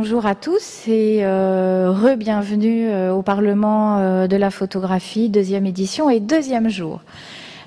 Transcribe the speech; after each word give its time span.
bonjour 0.00 0.24
à 0.24 0.34
tous 0.34 0.88
et 0.88 1.18
euh, 1.20 1.92
re-bienvenue 1.92 2.88
euh, 2.88 3.12
au 3.12 3.20
Parlement 3.20 3.98
euh, 3.98 4.26
de 4.28 4.36
la 4.36 4.50
photographie, 4.50 5.28
deuxième 5.28 5.66
édition 5.66 6.08
et 6.08 6.20
deuxième 6.20 6.70
jour. 6.70 7.02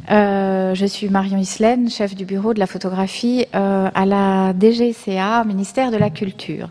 je 0.09 0.85
suis 0.87 1.09
Marion 1.09 1.37
Islaine, 1.37 1.91
chef 1.91 2.15
du 2.15 2.25
bureau 2.25 2.55
de 2.55 2.59
la 2.59 2.65
photographie 2.65 3.45
à 3.53 4.05
la 4.07 4.51
DGCA, 4.59 5.43
ministère 5.43 5.91
de 5.91 5.97
la 5.97 6.09
Culture, 6.09 6.69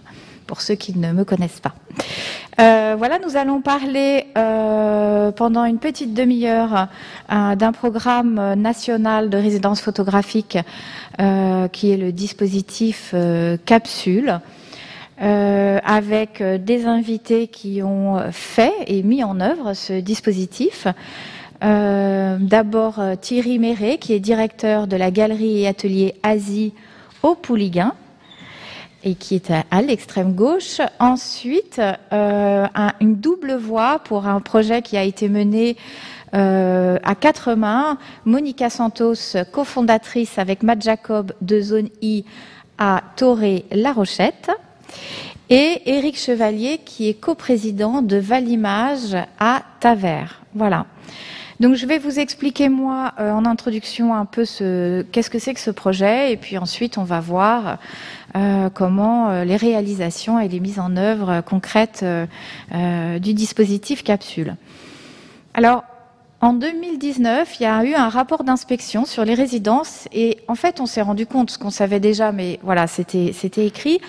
pour 0.49 0.63
ceux 0.63 0.75
qui 0.75 0.99
ne 0.99 1.13
me 1.13 1.23
connaissent 1.25 1.61
pas. 1.61 1.75
voilà, 2.59 3.21
nous 3.25 3.37
allons 3.37 3.61
parler 3.61 4.27
pendant 5.37 5.65
une 5.65 5.79
petite 5.79 6.13
demi-heure 6.13 6.89
d'un 7.31 7.73
programme 7.73 8.55
national 8.55 9.31
de 9.31 9.37
résidence 9.37 9.81
photographique 9.81 10.59
qui 11.71 11.93
est 11.93 11.97
le 11.97 12.11
dispositif 12.11 13.15
Capsule. 13.65 14.41
Euh, 15.23 15.79
avec 15.85 16.41
euh, 16.41 16.59
des 16.59 16.87
invités 16.87 17.47
qui 17.47 17.81
ont 17.81 18.19
fait 18.33 18.73
et 18.89 19.05
mis 19.05 19.23
en 19.23 19.41
œuvre 19.41 19.73
ce 19.73 19.93
dispositif. 19.93 20.89
Euh, 21.63 22.39
d'abord 22.41 23.01
Thierry 23.21 23.61
Méret, 23.61 23.99
qui 23.99 24.15
est 24.15 24.19
directeur 24.19 24.89
de 24.89 24.97
la 24.97 25.13
galerie 25.13 25.63
et 25.63 25.69
atelier 25.69 26.17
Asie 26.25 26.75
au 27.23 27.37
Pouliguen 27.37 27.93
et 29.05 29.15
qui 29.15 29.37
est 29.37 29.53
à, 29.71 29.83
l'extrême 29.83 30.35
gauche. 30.35 30.81
Ensuite, 30.99 31.81
une 32.11 33.17
double 33.17 33.55
voix 33.55 34.01
pour 34.01 34.27
un 34.27 34.41
projet 34.41 34.83
qui 34.83 34.97
a 34.97 35.05
été 35.05 35.29
mené 35.29 35.77
à 36.33 37.15
quatre 37.19 37.55
mains. 37.55 37.99
Monica 38.25 38.71
Santos, 38.71 39.37
cofondatrice 39.53 40.39
avec 40.39 40.63
Matt 40.63 40.83
Jacob 40.83 41.33
de 41.41 41.61
Zone 41.61 41.89
I 42.01 42.25
à 42.79 43.03
Toré-La 43.17 43.93
Rochette 43.93 44.51
et 45.53 45.83
Éric 45.85 46.19
Chevalier, 46.19 46.81
qui 46.83 47.11
est 47.11 47.15
coprésident 47.15 48.01
de 48.01 48.17
Valimage 48.17 49.15
à 49.39 49.63
Tavers. 49.81 50.41
Voilà. 50.55 50.87
Donc 51.61 51.75
je 51.75 51.85
vais 51.85 51.99
vous 51.99 52.19
expliquer 52.19 52.71
moi 52.71 53.13
euh, 53.21 53.31
en 53.33 53.45
introduction 53.45 54.15
un 54.15 54.25
peu 54.25 54.47
ce 54.47 55.03
qu'est-ce 55.03 55.29
que 55.29 55.39
c'est 55.39 55.53
que 55.53 55.61
ce 55.61 55.71
projet 55.71 56.33
et 56.33 56.39
puis 56.39 56.57
ensuite 56.57 56.97
on 56.97 57.05
va 57.05 57.21
voir 57.21 57.77
euh, 58.35 58.71
comment 58.71 59.29
euh, 59.29 59.45
les 59.45 59.57
réalisations 59.57 60.41
et 60.41 60.49
les 60.49 60.59
mises 60.59 60.81
en 60.81 60.97
œuvre 60.97 61.43
concrètes 61.43 62.03
du 63.21 63.35
dispositif 63.35 64.03
capsule. 64.03 64.57
Alors 65.53 65.85
en 66.41 66.55
2019, 66.55 67.61
il 67.61 67.63
y 67.63 67.67
a 67.67 67.85
eu 67.85 67.95
un 67.95 68.09
rapport 68.09 68.43
d'inspection 68.43 69.05
sur 69.05 69.27
les 69.27 69.35
résidences 69.35 70.09
et 70.13 70.39
en 70.49 70.55
fait 70.55 70.81
on 70.81 70.87
s'est 70.87 71.03
rendu 71.03 71.27
compte 71.27 71.51
ce 71.51 71.59
qu'on 71.59 71.71
savait 71.71 72.01
déjà 72.01 72.33
mais 72.33 72.59
voilà 72.63 72.87
c'était 72.87 73.33
c'était 73.35 73.67
écrit 73.67 74.01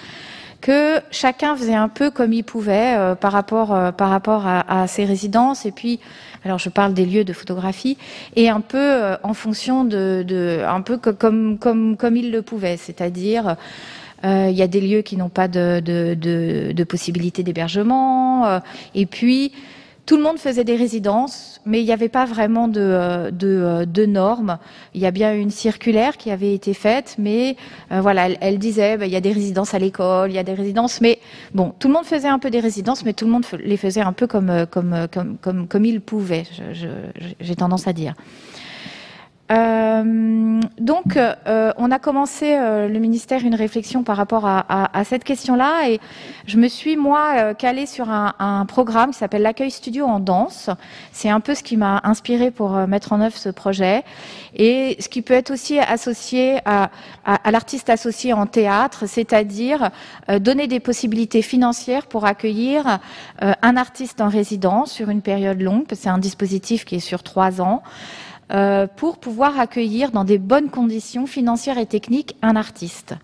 que 0.63 1.01
chacun 1.11 1.57
faisait 1.57 1.75
un 1.75 1.89
peu 1.89 2.09
comme 2.09 2.31
il 2.31 2.43
pouvait 2.43 2.95
euh, 2.95 3.15
par 3.15 3.33
rapport 3.33 3.75
euh, 3.75 3.91
par 3.91 4.09
rapport 4.09 4.47
à, 4.47 4.87
ses 4.87 5.03
résidences. 5.03 5.65
Et 5.65 5.71
puis 5.71 5.99
alors 6.45 6.57
je 6.57 6.69
parle 6.69 6.93
des 6.93 7.05
lieux 7.05 7.25
de 7.25 7.33
photographie 7.33 7.97
et 8.37 8.49
un 8.49 8.61
peu 8.61 8.77
euh, 8.79 9.17
en 9.23 9.33
fonction 9.33 9.83
de, 9.83 10.23
de, 10.25 10.61
un 10.65 10.79
peu 10.79 10.97
comme 10.97 11.57
comme 11.59 11.97
comme 11.97 12.15
il 12.15 12.31
le 12.31 12.41
pouvait, 12.41 12.77
c'est-à-dire 12.77 13.57
il 14.25 14.51
y 14.51 14.61
a 14.61 14.67
des 14.67 14.79
lieux 14.79 15.01
qui 15.01 15.17
n'ont 15.17 15.27
pas 15.27 15.49
de, 15.49 15.81
de, 15.81 16.13
de, 16.13 16.71
de 16.71 16.83
possibilité 16.85 17.43
d'hébergement 17.43 18.61
et 18.95 19.05
puis 19.05 19.51
tout 20.05 20.17
le 20.17 20.23
monde 20.23 20.37
faisait 20.37 20.65
des 20.65 20.75
résidences, 20.75 21.61
mais 21.65 21.81
il 21.81 21.85
n'y 21.85 21.93
avait 21.93 22.09
pas 22.09 22.25
vraiment 22.25 22.67
de, 22.67 22.81
euh, 22.81 23.31
euh, 23.43 23.85
de, 23.85 24.05
normes. 24.05 24.57
Il 24.93 25.01
y 25.01 25.05
a 25.05 25.11
bien 25.11 25.33
une 25.33 25.49
circulaire 25.49 26.17
qui 26.17 26.29
avait 26.29 26.53
été 26.53 26.73
faite, 26.73 27.15
mais 27.17 27.55
euh, 27.91 28.01
voilà, 28.01 28.27
elle, 28.41 28.59
disait 28.59 28.97
bah, 28.97 29.05
il 29.05 29.13
y 29.13 29.15
a 29.15 29.21
des 29.21 29.31
résidences 29.31 29.73
à 29.73 29.79
l'école, 29.79 30.31
il 30.31 30.35
y 30.35 30.39
a 30.39 30.43
des 30.43 30.53
résidences, 30.53 30.99
mais 30.99 31.19
bon, 31.53 31.73
tout 31.79 31.87
le 31.87 31.93
monde 31.93 32.05
faisait 32.05 32.27
un 32.27 32.39
peu 32.39 32.49
des 32.49 32.59
résidences, 32.59 33.05
mais 33.05 33.13
tout 33.13 33.25
le 33.25 33.31
monde 33.31 33.45
les 33.63 33.77
faisait 33.77 34.01
un 34.01 34.13
peu 34.13 34.27
comme 34.27 34.65
comme 34.69 35.07
comme 35.11 35.37
comme, 35.37 35.67
comme 35.67 35.85
il 35.85 36.01
pouvait. 36.01 36.43
J'ai 37.39 37.55
tendance 37.55 37.87
à 37.87 37.93
dire. 37.93 38.13
Euh, 39.53 40.61
donc, 40.79 41.17
euh, 41.17 41.71
on 41.77 41.91
a 41.91 41.99
commencé 41.99 42.55
euh, 42.55 42.87
le 42.87 42.99
ministère 42.99 43.41
une 43.43 43.55
réflexion 43.55 44.03
par 44.03 44.17
rapport 44.17 44.45
à, 44.47 45.03
cette 45.03 45.23
question-là, 45.23 45.89
et 45.89 45.99
je 46.47 46.57
me 46.57 46.67
suis 46.67 46.95
moi 46.95 47.53
calée 47.53 47.85
sur 47.85 48.09
un, 48.09 48.65
programme 48.67 49.11
qui 49.11 49.17
s'appelle 49.17 49.41
l'accueil 49.41 49.71
studio 49.71 50.05
en 50.05 50.19
danse. 50.19 50.69
C'est 51.11 51.29
un 51.29 51.39
peu 51.39 51.55
ce 51.55 51.63
qui 51.63 51.77
m'a 51.77 52.01
inspiré 52.03 52.51
pour 52.51 52.71
mettre 52.87 53.11
en 53.13 53.21
œuvre 53.21 53.35
ce 53.35 53.49
projet, 53.49 54.03
et 54.55 54.95
ce 54.99 55.09
qui 55.09 55.21
peut 55.21 55.33
être 55.33 55.51
aussi 55.51 55.79
associé 55.79 56.59
à, 56.65 56.89
à 57.25 57.51
l'artiste 57.51 57.89
associé 57.89 58.33
en 58.33 58.45
théâtre, 58.45 59.05
c'est-à-dire 59.07 59.89
donner 60.39 60.67
des 60.67 60.79
possibilités 60.79 61.41
financières 61.41 62.07
pour 62.07 62.25
accueillir 62.25 62.99
un 63.41 63.77
artiste 63.77 64.21
en 64.21 64.29
résidence 64.29 64.91
sur 64.91 65.09
une 65.09 65.21
période 65.21 65.61
longue. 65.61 65.85
C'est 65.93 66.09
un 66.09 66.17
dispositif 66.17 66.85
qui 66.85 66.95
est 66.95 66.99
sur 66.99 67.23
trois 67.23 67.61
ans. 67.61 67.83
Euh, 68.55 68.85
pour 68.85 69.17
pouvoir 69.17 69.59
accueillir 69.59 70.11
dans 70.11 70.23
des 70.23 70.37
bonnes 70.37 70.69
conditions 70.69 71.25
financières 71.25 71.79
et 71.79 71.87
techniques 71.87 72.35
un 72.43 72.55
artiste. 72.55 73.15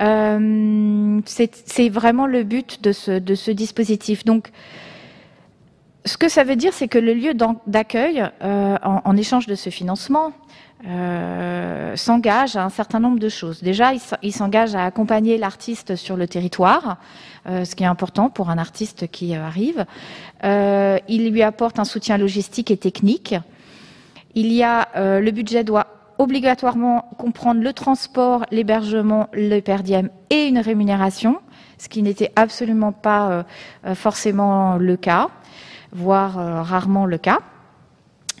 Euh, 0.00 1.20
c'est 1.26 1.88
vraiment 1.90 2.26
le 2.26 2.42
but 2.42 2.82
de 2.82 2.92
ce, 2.92 3.50
dispositif. 3.50 4.24
Donc, 4.24 4.50
ce 6.06 6.16
que 6.16 6.30
ça 6.30 6.42
veut 6.42 6.56
dire, 6.56 6.72
c'est 6.72 6.88
que 6.88 6.98
le 6.98 7.12
lieu 7.12 7.34
d'accueil, 7.66 8.26
euh, 8.42 8.78
en, 8.82 9.14
échange 9.18 9.46
de 9.46 9.54
ce 9.54 9.68
financement, 9.68 10.32
s'engage 11.96 12.56
à 12.56 12.64
un 12.64 12.70
certain 12.70 12.98
nombre 12.98 13.18
de 13.18 13.28
choses. 13.28 13.62
Déjà, 13.62 13.92
il 14.22 14.32
s'engage 14.32 14.74
à 14.74 14.86
accompagner 14.86 15.36
l'artiste 15.36 15.94
sur 15.96 16.16
le 16.16 16.26
territoire, 16.26 16.96
ce 17.44 17.74
qui 17.74 17.82
est 17.82 17.86
important 17.86 18.30
pour 18.30 18.48
un 18.48 18.56
artiste 18.56 19.10
qui 19.10 19.34
arrive. 19.34 19.84
il 20.42 21.30
lui 21.30 21.42
apporte 21.42 21.78
un 21.78 21.84
soutien 21.84 22.16
logistique 22.16 22.70
et 22.70 22.78
technique. 22.78 23.34
Il 24.34 24.52
y 24.52 24.62
a 24.62 24.88
euh, 24.96 25.20
le 25.20 25.30
budget 25.32 25.64
doit 25.64 25.86
obligatoirement 26.18 27.08
comprendre 27.18 27.62
le 27.62 27.72
transport, 27.72 28.44
l'hébergement, 28.50 29.28
le 29.32 29.60
per 29.60 29.78
et 30.30 30.46
une 30.46 30.58
rémunération, 30.58 31.38
ce 31.78 31.88
qui 31.88 32.02
n'était 32.02 32.30
absolument 32.36 32.92
pas 32.92 33.30
euh, 33.30 33.42
euh, 33.86 33.94
forcément 33.94 34.76
le 34.76 34.96
cas, 34.96 35.30
voire 35.92 36.64
rarement 36.64 37.06
le 37.06 37.18
cas. 37.18 37.38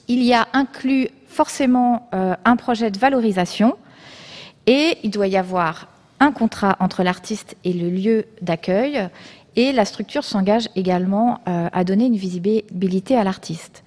Il 0.06 0.22
y 0.22 0.32
a 0.32 0.46
inclus 0.52 1.08
forcément 1.26 2.08
un 2.12 2.56
projet 2.56 2.90
de 2.90 2.98
valorisation 2.98 3.76
et 4.66 4.98
il 5.02 5.10
doit 5.10 5.26
y 5.26 5.36
avoir 5.36 5.88
un 6.20 6.32
contrat 6.32 6.76
entre 6.80 7.02
l'artiste 7.02 7.56
et 7.64 7.72
le 7.72 7.90
lieu 7.90 8.24
d'accueil 8.42 9.08
et 9.56 9.72
la 9.72 9.84
structure 9.84 10.22
s'engage 10.22 10.68
également 10.76 11.40
à 11.46 11.84
donner 11.84 12.06
une 12.06 12.16
visibilité 12.16 13.16
à 13.16 13.24
l'artiste. 13.24 13.82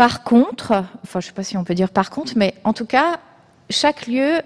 Par 0.00 0.24
contre, 0.24 0.82
enfin 1.02 1.20
je 1.20 1.26
ne 1.26 1.28
sais 1.28 1.32
pas 1.32 1.42
si 1.42 1.58
on 1.58 1.64
peut 1.64 1.74
dire 1.74 1.90
par 1.90 2.08
contre, 2.08 2.32
mais 2.34 2.54
en 2.64 2.72
tout 2.72 2.86
cas, 2.86 3.20
chaque 3.68 4.06
lieu 4.06 4.40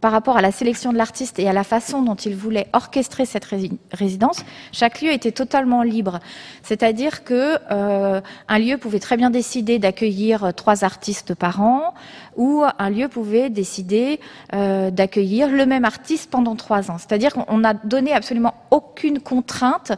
par 0.00 0.10
rapport 0.10 0.38
à 0.38 0.40
la 0.40 0.52
sélection 0.52 0.90
de 0.90 0.96
l'artiste 0.96 1.38
et 1.38 1.46
à 1.50 1.52
la 1.52 1.64
façon 1.64 2.00
dont 2.00 2.14
il 2.14 2.34
voulait 2.34 2.66
orchestrer 2.72 3.26
cette 3.26 3.46
résidence, 3.92 4.42
chaque 4.72 5.02
lieu 5.02 5.12
était 5.12 5.32
totalement 5.32 5.82
libre. 5.82 6.20
C'est-à-dire 6.62 7.24
que 7.24 7.58
euh, 7.70 8.22
un 8.48 8.58
lieu 8.58 8.78
pouvait 8.78 9.00
très 9.00 9.18
bien 9.18 9.28
décider 9.28 9.78
d'accueillir 9.78 10.54
trois 10.54 10.82
artistes 10.82 11.34
par 11.34 11.60
an, 11.60 11.92
ou 12.40 12.64
un 12.78 12.88
lieu 12.88 13.08
pouvait 13.08 13.50
décider 13.50 14.18
euh, 14.54 14.90
d'accueillir 14.90 15.50
le 15.50 15.66
même 15.66 15.84
artiste 15.84 16.30
pendant 16.30 16.56
trois 16.56 16.90
ans. 16.90 16.96
C'est-à-dire 16.96 17.34
qu'on 17.34 17.58
n'a 17.58 17.74
donné 17.74 18.14
absolument 18.14 18.54
aucune 18.70 19.20
contrainte 19.20 19.92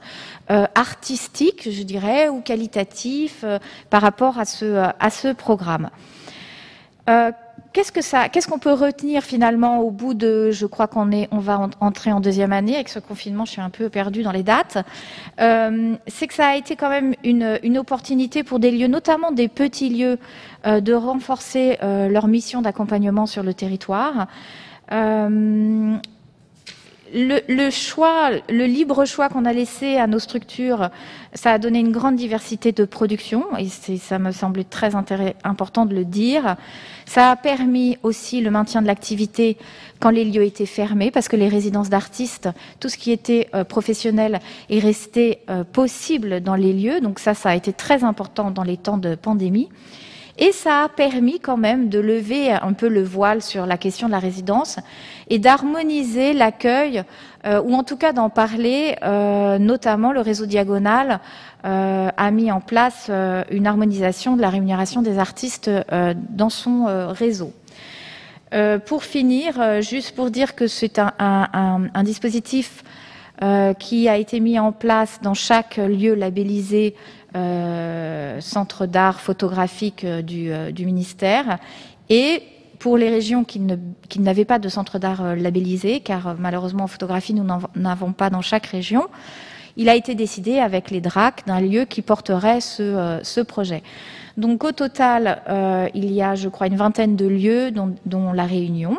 euh, 0.51 0.67
artistique, 0.75 1.71
je 1.71 1.83
dirais, 1.85 2.29
ou 2.29 2.41
qualitative 2.41 3.61
par 3.91 4.03
rapport 4.03 4.41
à 4.41 4.45
ce 4.45 5.33
programme 5.33 5.89
qu'est-ce 7.73 7.93
que 7.93 8.03
ça, 8.03 8.29
qu'est-ce 8.29 8.49
qu'on 8.49 8.59
peut 8.59 8.73
retenir 8.73 9.23
finalement 9.23 9.81
au 9.81 9.91
bout 9.91 10.15
de, 10.15 10.51
je 10.51 10.67
crois 10.67 10.87
qu'on 10.87 11.11
est, 11.11 11.29
on 11.31 11.39
va 11.39 11.69
entrer 11.81 12.13
en 12.13 12.21
deuxième 12.21 12.53
année 12.53 12.75
avec 12.75 12.89
ce 12.89 12.99
confinement, 12.99 13.45
je 13.45 13.53
suis 13.53 13.61
un 13.61 13.71
peu 13.71 13.89
perdue 13.89 14.23
dans 14.23 14.33
les 14.33 14.43
dates. 14.43 14.79
Euh, 15.41 15.95
c'est 16.07 16.27
que 16.27 16.35
ça 16.35 16.49
a 16.49 16.57
été 16.57 16.77
quand 16.77 16.91
même 16.91 17.15
une, 17.25 17.59
une, 17.63 17.79
opportunité 17.79 18.43
pour 18.43 18.59
des 18.59 18.71
lieux, 18.71 18.87
notamment 18.87 19.33
des 19.33 19.49
petits 19.49 19.89
lieux, 19.89 20.19
euh, 20.67 20.81
de 20.81 20.93
renforcer 20.93 21.79
euh, 21.83 22.09
leur 22.09 22.29
mission 22.29 22.63
d'accompagnement 22.63 23.27
sur 23.27 23.43
le 23.43 23.55
territoire. 23.55 24.27
Le, 27.13 27.71
choix, 27.71 28.31
le 28.49 28.65
libre 28.65 29.05
choix 29.05 29.29
qu'on 29.29 29.45
a 29.45 29.53
laissé 29.53 29.97
à 29.97 30.07
nos 30.07 30.19
structures, 30.19 30.91
ça 31.35 31.53
a 31.53 31.59
donné 31.59 31.81
une 31.81 31.93
grande 31.93 32.17
diversité 32.17 32.73
de 32.73 32.85
production 32.85 33.45
et 33.59 33.69
ça 33.69 34.19
me 34.19 34.33
semblait 34.33 34.65
très 34.65 34.95
important 34.95 35.87
de 35.87 35.95
le 35.95 36.05
dire. 36.05 36.57
Ça 37.07 37.31
a 37.31 37.37
permis 37.37 37.99
aussi 38.03 38.41
le 38.41 38.51
maintien 38.51 38.83
de 38.83 38.87
l'activité 38.87 39.59
quand 40.01 40.11
les 40.11 40.25
lieux 40.25 40.45
étaient 40.45 40.67
fermés 40.67 41.11
parce 41.11 41.29
que 41.29 41.37
les 41.37 41.49
résidences 41.49 41.91
d'artistes, 41.91 42.49
tout 42.81 42.89
ce 42.89 42.97
qui 42.97 43.13
était 43.13 43.49
euh, 43.55 43.65
professionnel 43.65 44.41
est 44.71 44.79
resté 44.79 45.39
euh, 45.51 45.65
possible 45.65 46.41
dans 46.41 46.55
les 46.55 46.73
lieux. 46.73 47.01
Donc 47.01 47.19
ça, 47.19 47.35
ça 47.35 47.51
a 47.51 47.55
été 47.55 47.73
très 47.73 48.05
important 48.05 48.51
dans 48.51 48.65
les 48.65 48.77
temps 48.77 48.99
de 48.99 49.15
pandémie. 49.15 49.69
Et 50.39 50.53
ça 50.53 50.85
a 50.85 50.89
permis 50.89 51.41
quand 51.41 51.59
même 51.59 51.89
de 51.89 51.99
lever 51.99 52.51
un 52.53 52.73
peu 52.73 52.89
le 52.89 53.03
voile 53.03 53.43
sur 53.43 53.67
la 53.67 53.77
question 53.77 54.07
de 54.07 54.13
la 54.13 54.19
résidence 54.19 54.79
et 55.29 55.39
d'harmoniser 55.39 56.33
l'accueil, 56.33 57.05
euh, 57.45 57.61
ou 57.63 57.75
en 57.75 57.83
tout 57.83 57.97
cas 57.97 58.13
d'en 58.13 58.31
parler, 58.31 58.97
euh, 59.03 59.59
notamment 59.59 60.11
le 60.11 60.21
réseau 60.21 60.47
Diagonal 60.47 61.21
euh, 61.65 62.09
a 62.17 62.31
mis 62.31 62.51
en 62.51 62.61
place 62.61 63.11
une 63.51 63.67
harmonisation 63.67 64.37
de 64.37 64.41
la 64.41 64.49
rémunération 64.49 65.03
des 65.03 65.19
artistes 65.19 65.71
dans 66.31 66.51
son 66.51 66.87
réseau. 67.11 67.53
pour 68.87 69.05
finir, 69.05 69.81
juste 69.83 70.15
pour 70.15 70.31
dire 70.31 70.55
que 70.55 70.67
c'est 70.67 70.99
un, 70.99 71.13
un, 71.21 72.03
dispositif 72.03 72.85
qui 73.79 74.09
a 74.09 74.17
été 74.17 74.41
mis 74.41 74.59
en 74.59 74.73
place 74.73 75.21
dans 75.23 75.35
chaque 75.35 75.77
lieu 75.77 76.15
labellisé 76.15 76.95
euh, 77.35 78.41
centre 78.43 78.85
d'art 78.85 79.19
photographique 79.19 80.05
euh, 80.05 80.21
euh, 80.31 80.71
du, 80.71 80.85
ministère. 80.85 81.59
Et 82.11 82.43
pour 82.79 82.99
les 82.99 83.09
régions 83.09 83.43
qui, 83.45 83.59
n'avaient 84.19 84.45
pas 84.45 84.59
de 84.59 84.69
centre 84.69 84.99
d'art 84.99 85.37
labellisé, 85.37 86.01
car 86.01 86.35
malheureusement 86.39 86.85
en 86.85 86.89
photographie 86.89 87.33
nous 87.33 87.45
n'en 87.45 87.61
avons 87.85 88.13
pas 88.13 88.29
dans 88.29 88.43
chaque 88.43 88.67
région, 88.67 89.07
il 89.79 89.89
a 89.89 89.95
été 89.95 90.15
décidé 90.15 90.59
avec 90.59 90.91
les 90.91 91.01
DRAC 91.01 91.47
d'un 91.47 91.61
lieu 91.61 91.85
qui 91.87 92.03
porterait 92.03 92.61
ce, 92.61 93.41
projet. 93.43 93.83
Donc 94.37 94.65
au 94.65 94.73
total, 94.73 95.43
il 95.95 96.13
y 96.13 96.21
a, 96.23 96.35
je 96.35 96.49
crois, 96.49 96.67
une 96.67 96.77
vingtaine 96.77 97.15
de 97.15 97.27
lieux, 97.27 97.71
dont, 97.71 98.33
la 98.33 98.45
Réunion. 98.45 98.99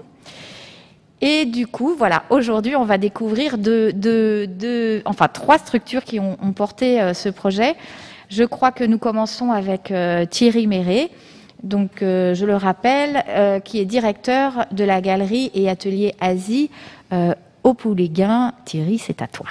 Et 1.20 1.46
du 1.46 1.68
coup, 1.68 1.94
voilà, 1.96 2.24
aujourd'hui, 2.30 2.78
on 2.78 2.86
va 2.86 2.98
découvrir 2.98 3.58
de, 3.58 5.02
enfin, 5.06 5.28
trois 5.28 5.58
structures 5.58 6.06
qui 6.06 6.22
ont, 6.22 6.38
ont 6.42 6.54
porté 6.54 7.14
ce 7.14 7.28
projet. 7.28 7.76
Je 8.36 8.44
crois 8.44 8.72
que 8.72 8.84
nous 8.84 8.98
commençons 8.98 9.52
avec 9.52 9.92
euh, 9.92 10.26
Thierry 10.26 10.66
Méret, 10.66 11.12
donc 11.62 12.02
euh, 12.02 12.34
je 12.34 12.48
le 12.48 12.56
rappelle, 12.56 13.24
euh, 13.30 13.60
qui 13.60 13.78
est 13.78 13.86
directeur 13.86 14.66
de 14.72 14.84
la 14.84 15.02
galerie 15.02 15.52
et 15.54 15.70
atelier 15.70 16.16
Asie 16.20 16.72
au 17.64 17.76
Pouléguin. 17.76 18.54
Thierry, 18.66 18.98
c'est 18.98 19.22
à 19.22 19.28
toi. 19.28 19.46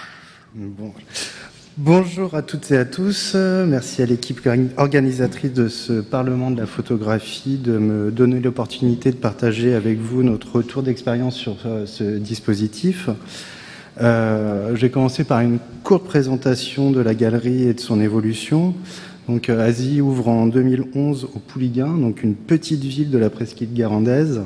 Bonjour 1.76 2.34
à 2.34 2.42
toutes 2.42 2.72
et 2.72 2.76
à 2.76 2.84
tous. 2.84 3.36
Merci 3.36 4.02
à 4.02 4.06
l'équipe 4.06 4.40
organisatrice 4.76 5.52
de 5.52 5.68
ce 5.68 6.00
Parlement 6.00 6.50
de 6.50 6.58
la 6.58 6.66
photographie 6.66 7.58
de 7.58 7.78
me 7.78 8.10
donner 8.10 8.40
l'opportunité 8.40 9.12
de 9.12 9.16
partager 9.16 9.74
avec 9.74 10.00
vous 10.00 10.24
notre 10.24 10.56
retour 10.56 10.82
d'expérience 10.82 11.36
sur 11.36 11.58
ce 11.86 12.18
dispositif. 12.18 13.08
Euh, 14.00 14.74
J'ai 14.76 14.90
commencé 14.90 15.24
par 15.24 15.40
une 15.40 15.58
courte 15.84 16.04
présentation 16.04 16.90
de 16.90 17.00
la 17.00 17.14
galerie 17.14 17.64
et 17.68 17.74
de 17.74 17.80
son 17.80 18.00
évolution. 18.00 18.74
Donc, 19.28 19.48
euh, 19.48 19.66
Asie 19.66 20.00
ouvre 20.00 20.28
en 20.28 20.46
2011 20.46 21.28
au 21.34 21.38
Pouliguen, 21.38 22.00
donc 22.00 22.22
une 22.22 22.34
petite 22.34 22.82
ville 22.82 23.10
de 23.10 23.18
la 23.18 23.30
presqu'île 23.30 23.72
garandaise, 23.72 24.40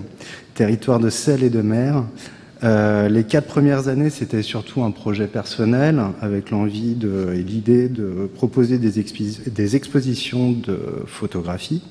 territoire 0.55 0.99
de 0.99 1.11
sel 1.11 1.43
et 1.43 1.51
de 1.51 1.63
mer. 1.63 2.05
Euh, 2.65 3.09
les 3.09 3.25
quatre 3.25 3.47
premières 3.47 3.89
années, 3.89 4.11
c'était 4.11 4.43
surtout 4.43 4.83
un 4.83 4.91
projet 4.91 5.27
personnel, 5.27 6.01
avec 6.21 6.51
l'envie 6.51 6.97
et 7.35 7.43
l'idée 7.43 7.89
de 7.89 8.29
proposer 8.35 8.79
des, 8.79 9.03
des 9.47 9.77
expositions 9.77 10.53
de 10.53 10.79
photographie. 11.07 11.83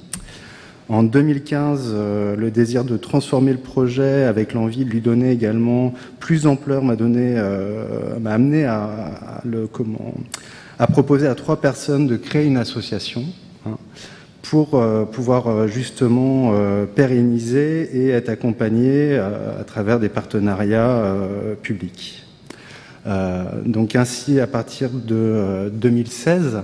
En 0.87 1.01
2015, 1.01 1.89
euh, 1.93 2.35
le 2.35 2.51
désir 2.51 2.83
de 2.83 2.95
transformer 2.95 3.51
le 3.51 3.57
projet 3.57 4.23
avec 4.23 4.53
l'envie 4.53 4.85
de 4.85 4.89
lui 4.91 5.01
donner 5.01 5.31
également 5.31 5.95
plus 6.19 6.43
d'ampleur 6.43 6.83
m'a 6.83 6.95
donné, 6.95 7.33
euh, 7.37 8.19
m'a 8.19 8.33
amené 8.33 8.65
à, 8.65 9.41
proposer 10.91 11.25
à 11.27 11.33
trois 11.33 11.59
personnes 11.59 12.05
de 12.05 12.17
créer 12.17 12.45
une 12.45 12.57
association 12.57 13.23
hein, 13.65 13.77
pour 14.43 14.75
euh, 14.75 15.05
pouvoir 15.05 15.67
justement 15.67 16.53
pérenniser 16.93 17.89
et 17.91 18.09
être 18.09 18.29
accompagné 18.29 19.17
à 19.17 19.63
travers 19.65 19.99
des 19.99 20.09
partenariats 20.09 21.01
publics. 21.63 22.23
donc 23.65 23.95
ainsi, 23.95 24.39
à 24.39 24.45
partir 24.45 24.91
de 24.91 25.71
2016, 25.73 26.61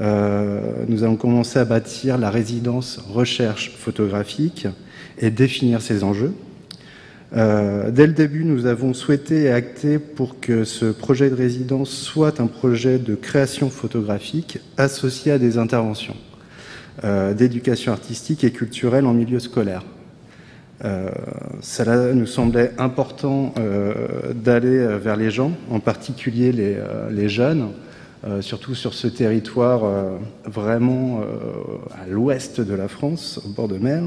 euh, 0.00 0.60
nous 0.88 1.04
allons 1.04 1.16
commencer 1.16 1.58
à 1.58 1.64
bâtir 1.64 2.16
la 2.16 2.30
résidence 2.30 2.98
recherche 3.12 3.72
photographique 3.76 4.66
et 5.18 5.30
définir 5.30 5.82
ses 5.82 6.04
enjeux. 6.04 6.32
Euh, 7.36 7.90
dès 7.90 8.06
le 8.06 8.14
début, 8.14 8.44
nous 8.44 8.66
avons 8.66 8.94
souhaité 8.94 9.42
et 9.42 9.52
acté 9.52 9.98
pour 9.98 10.40
que 10.40 10.64
ce 10.64 10.86
projet 10.86 11.28
de 11.28 11.34
résidence 11.34 11.90
soit 11.90 12.40
un 12.40 12.46
projet 12.46 12.98
de 12.98 13.14
création 13.14 13.68
photographique 13.68 14.58
associé 14.78 15.32
à 15.32 15.38
des 15.38 15.58
interventions 15.58 16.16
euh, 17.04 17.34
d'éducation 17.34 17.92
artistique 17.92 18.42
et 18.42 18.50
culturelle 18.50 19.06
en 19.06 19.12
milieu 19.12 19.38
scolaire. 19.38 19.84
cela 21.60 22.14
nous 22.14 22.26
semblait 22.26 22.72
important 22.78 23.52
d'aller 24.34 24.96
vers 24.96 25.16
les 25.16 25.30
gens, 25.30 25.52
en 25.70 25.78
particulier 25.78 26.52
les 27.10 27.28
jeunes, 27.28 27.68
euh, 28.22 28.42
surtout 28.42 28.74
sur 28.74 28.92
ce 28.92 29.06
territoire 29.06 29.82
euh, 29.82 30.18
vraiment 30.44 31.22
euh, 31.22 31.78
à 32.02 32.06
l'ouest 32.06 32.60
de 32.60 32.74
la 32.74 32.86
France, 32.86 33.40
au 33.46 33.48
bord 33.48 33.66
de 33.66 33.78
mer. 33.78 34.02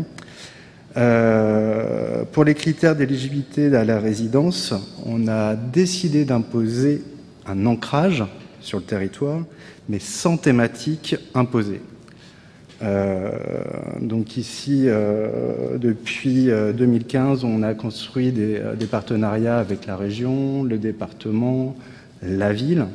pour 2.32 2.44
les 2.44 2.54
critères 2.54 2.96
d'éligibilité 2.96 3.76
à 3.76 3.84
la 3.84 4.00
résidence, 4.00 4.76
on 5.04 5.28
a 5.28 5.56
décidé 5.56 6.26
d'imposer 6.26 7.02
un 7.48 7.66
ancrage 7.66 8.24
sur 8.62 8.78
le 8.78 8.84
territoire, 8.84 9.42
mais 9.90 9.98
sans 9.98 10.38
thématique 10.38 11.16
imposée. 11.34 11.82
donc 14.00 14.38
ici, 14.38 14.88
depuis 15.78 16.52
2015, 16.78 17.44
on 17.44 17.64
a 17.64 17.74
construit 17.74 18.32
des, 18.32 18.62
partenariats 18.92 19.58
avec 19.58 19.88
la 19.88 19.98
région, 19.98 20.64
le 20.64 20.78
département, 20.78 21.76
la 22.22 22.54
ville, 22.54 22.86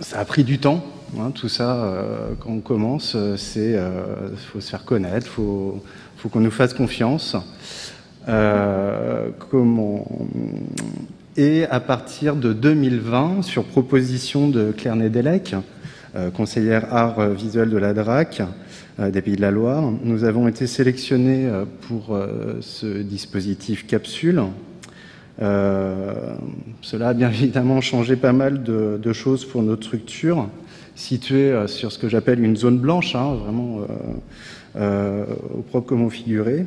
ça 0.00 0.18
a 0.18 0.24
pris 0.24 0.44
du 0.44 0.58
temps, 0.58 0.84
hein, 1.18 1.30
tout 1.34 1.48
ça. 1.48 1.76
Euh, 1.76 2.34
quand 2.40 2.50
on 2.50 2.60
commence, 2.60 3.16
c'est 3.36 3.74
euh, 3.74 4.34
faut 4.52 4.60
se 4.60 4.70
faire 4.70 4.84
connaître, 4.84 5.26
faut 5.26 5.82
faut 6.16 6.28
qu'on 6.28 6.40
nous 6.40 6.50
fasse 6.50 6.74
confiance. 6.74 7.36
et 11.36 11.66
à 11.66 11.80
partir 11.80 12.36
de 12.36 12.52
2020, 12.52 13.42
sur 13.42 13.64
proposition 13.64 14.48
de 14.48 14.72
Claire 14.72 14.96
Nedelec, 14.96 15.54
conseillère 16.34 16.94
art 16.94 17.28
visuel 17.30 17.68
de 17.70 17.76
la 17.76 17.92
DRAC 17.92 18.42
des 18.98 19.20
Pays 19.20 19.36
de 19.36 19.42
la 19.42 19.50
Loire, 19.50 19.82
nous 20.02 20.24
avons 20.24 20.48
été 20.48 20.66
sélectionnés 20.66 21.50
pour 21.88 22.18
ce 22.60 23.02
dispositif 23.02 23.86
capsule 23.86 24.38
euh, 24.38 24.73
cela 25.38 27.08
a 27.08 27.14
bien 27.14 27.30
évidemment 27.30 27.80
changé 27.80 28.16
pas 28.16 28.32
mal 28.32 28.62
de, 28.62 29.12
choses 29.12 29.44
pour 29.44 29.62
notre 29.62 29.84
structure, 29.86 30.48
située 30.94 31.52
euh, 31.52 31.66
sur 31.66 31.92
ce 31.92 31.98
que 31.98 32.08
j'appelle 32.08 32.42
une 32.42 32.56
zone 32.56 32.78
blanche, 32.78 33.14
hein, 33.14 33.34
vraiment 33.34 33.80
euh, 34.76 35.24
au 35.56 35.62
propre 35.62 35.86
comment 35.88 36.10
figurer. 36.10 36.66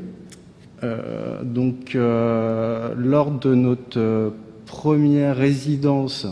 donc, 1.44 1.96
lors 1.96 3.32
de 3.32 3.56
notre 3.56 4.34
première 4.66 5.36
résidence 5.36 6.28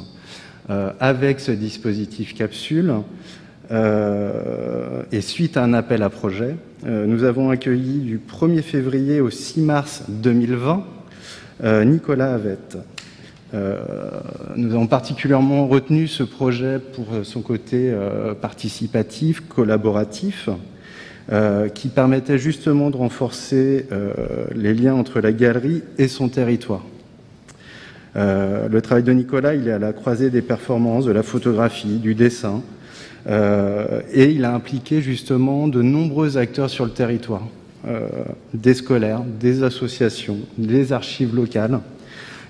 avec 1.00 1.40
ce 1.40 1.52
dispositif 1.52 2.36
capsule, 2.36 2.94
et 3.72 5.22
suite 5.22 5.58
à 5.58 5.64
un 5.64 5.74
appel 5.74 6.04
à 6.04 6.10
projet, 6.10 6.56
nous 6.86 7.24
avons 7.24 7.50
accueilli 7.50 8.00
du 8.00 8.20
1er 8.20 8.62
février 8.62 9.20
au 9.20 9.32
6 9.32 9.62
mars 9.62 10.04
2020 10.08 10.74
euh, 10.78 10.82
Nicolas 11.64 12.34
Avette. 12.34 12.78
Euh, 13.54 13.78
nous 14.56 14.74
avons 14.74 14.88
particulièrement 14.88 15.68
retenu 15.68 16.08
ce 16.08 16.24
projet 16.24 16.80
pour 16.80 17.06
son 17.24 17.42
côté 17.42 17.92
euh, 17.92 18.34
participatif, 18.34 19.42
collaboratif, 19.48 20.50
qui 21.74 21.88
permettait 21.88 22.38
justement 22.38 22.92
de 22.92 22.98
renforcer 22.98 23.88
les 24.54 24.76
liens 24.76 24.94
entre 24.94 25.22
la 25.22 25.32
galerie 25.32 25.82
et 25.98 26.08
son 26.08 26.30
territoire. 26.30 26.84
le 28.14 28.80
travail 28.84 29.02
de 29.02 29.12
Nicolas, 29.12 29.56
il 29.56 29.68
est 29.68 29.72
à 29.72 29.80
la 29.80 29.92
croisée 29.92 30.30
des 30.30 30.44
performances, 30.44 31.06
de 31.06 31.12
la 31.12 31.24
photographie, 31.24 31.98
du 31.98 32.14
dessin, 32.14 32.62
et 33.28 34.30
il 34.30 34.46
a 34.46 34.54
impliqué 34.54 35.02
justement 35.02 35.68
de 35.68 35.82
nombreux 35.82 36.38
acteurs 36.38 36.70
sur 36.70 36.86
le 36.86 36.92
territoire. 36.92 37.42
Euh, 37.88 38.08
des 38.56 38.74
scolaires, 38.74 39.22
des 39.40 39.62
associations, 39.62 40.40
des 40.58 40.92
archives 40.92 41.36
locales 41.36 41.82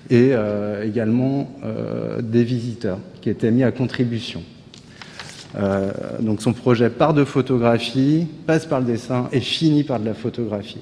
et 0.08 0.30
euh, 0.32 0.82
également 0.82 1.50
euh, 1.62 2.22
des 2.22 2.42
visiteurs 2.42 2.98
qui 3.20 3.28
étaient 3.28 3.50
mis 3.50 3.62
à 3.62 3.70
contribution. 3.70 4.42
donc 6.20 6.40
son 6.40 6.54
projet 6.54 6.88
part 6.88 7.12
de 7.12 7.24
photographie, 7.24 8.28
passe 8.46 8.64
par 8.64 8.80
le 8.80 8.86
dessin 8.86 9.28
et 9.30 9.40
finit 9.40 9.84
par 9.84 10.00
de 10.00 10.06
la 10.06 10.14
photographie. 10.14 10.80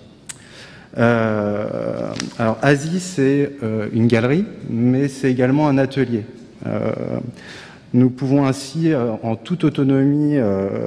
alors 0.96 2.58
Asie, 2.62 3.00
c'est 3.00 3.50
une 3.92 4.06
galerie, 4.06 4.44
mais 4.70 5.08
c'est 5.08 5.30
également 5.30 5.68
un 5.68 5.78
atelier. 5.78 6.24
Nous 7.92 8.10
pouvons 8.10 8.46
ainsi, 8.46 8.92
en 9.22 9.36
toute 9.36 9.64
autonomie, 9.64 10.36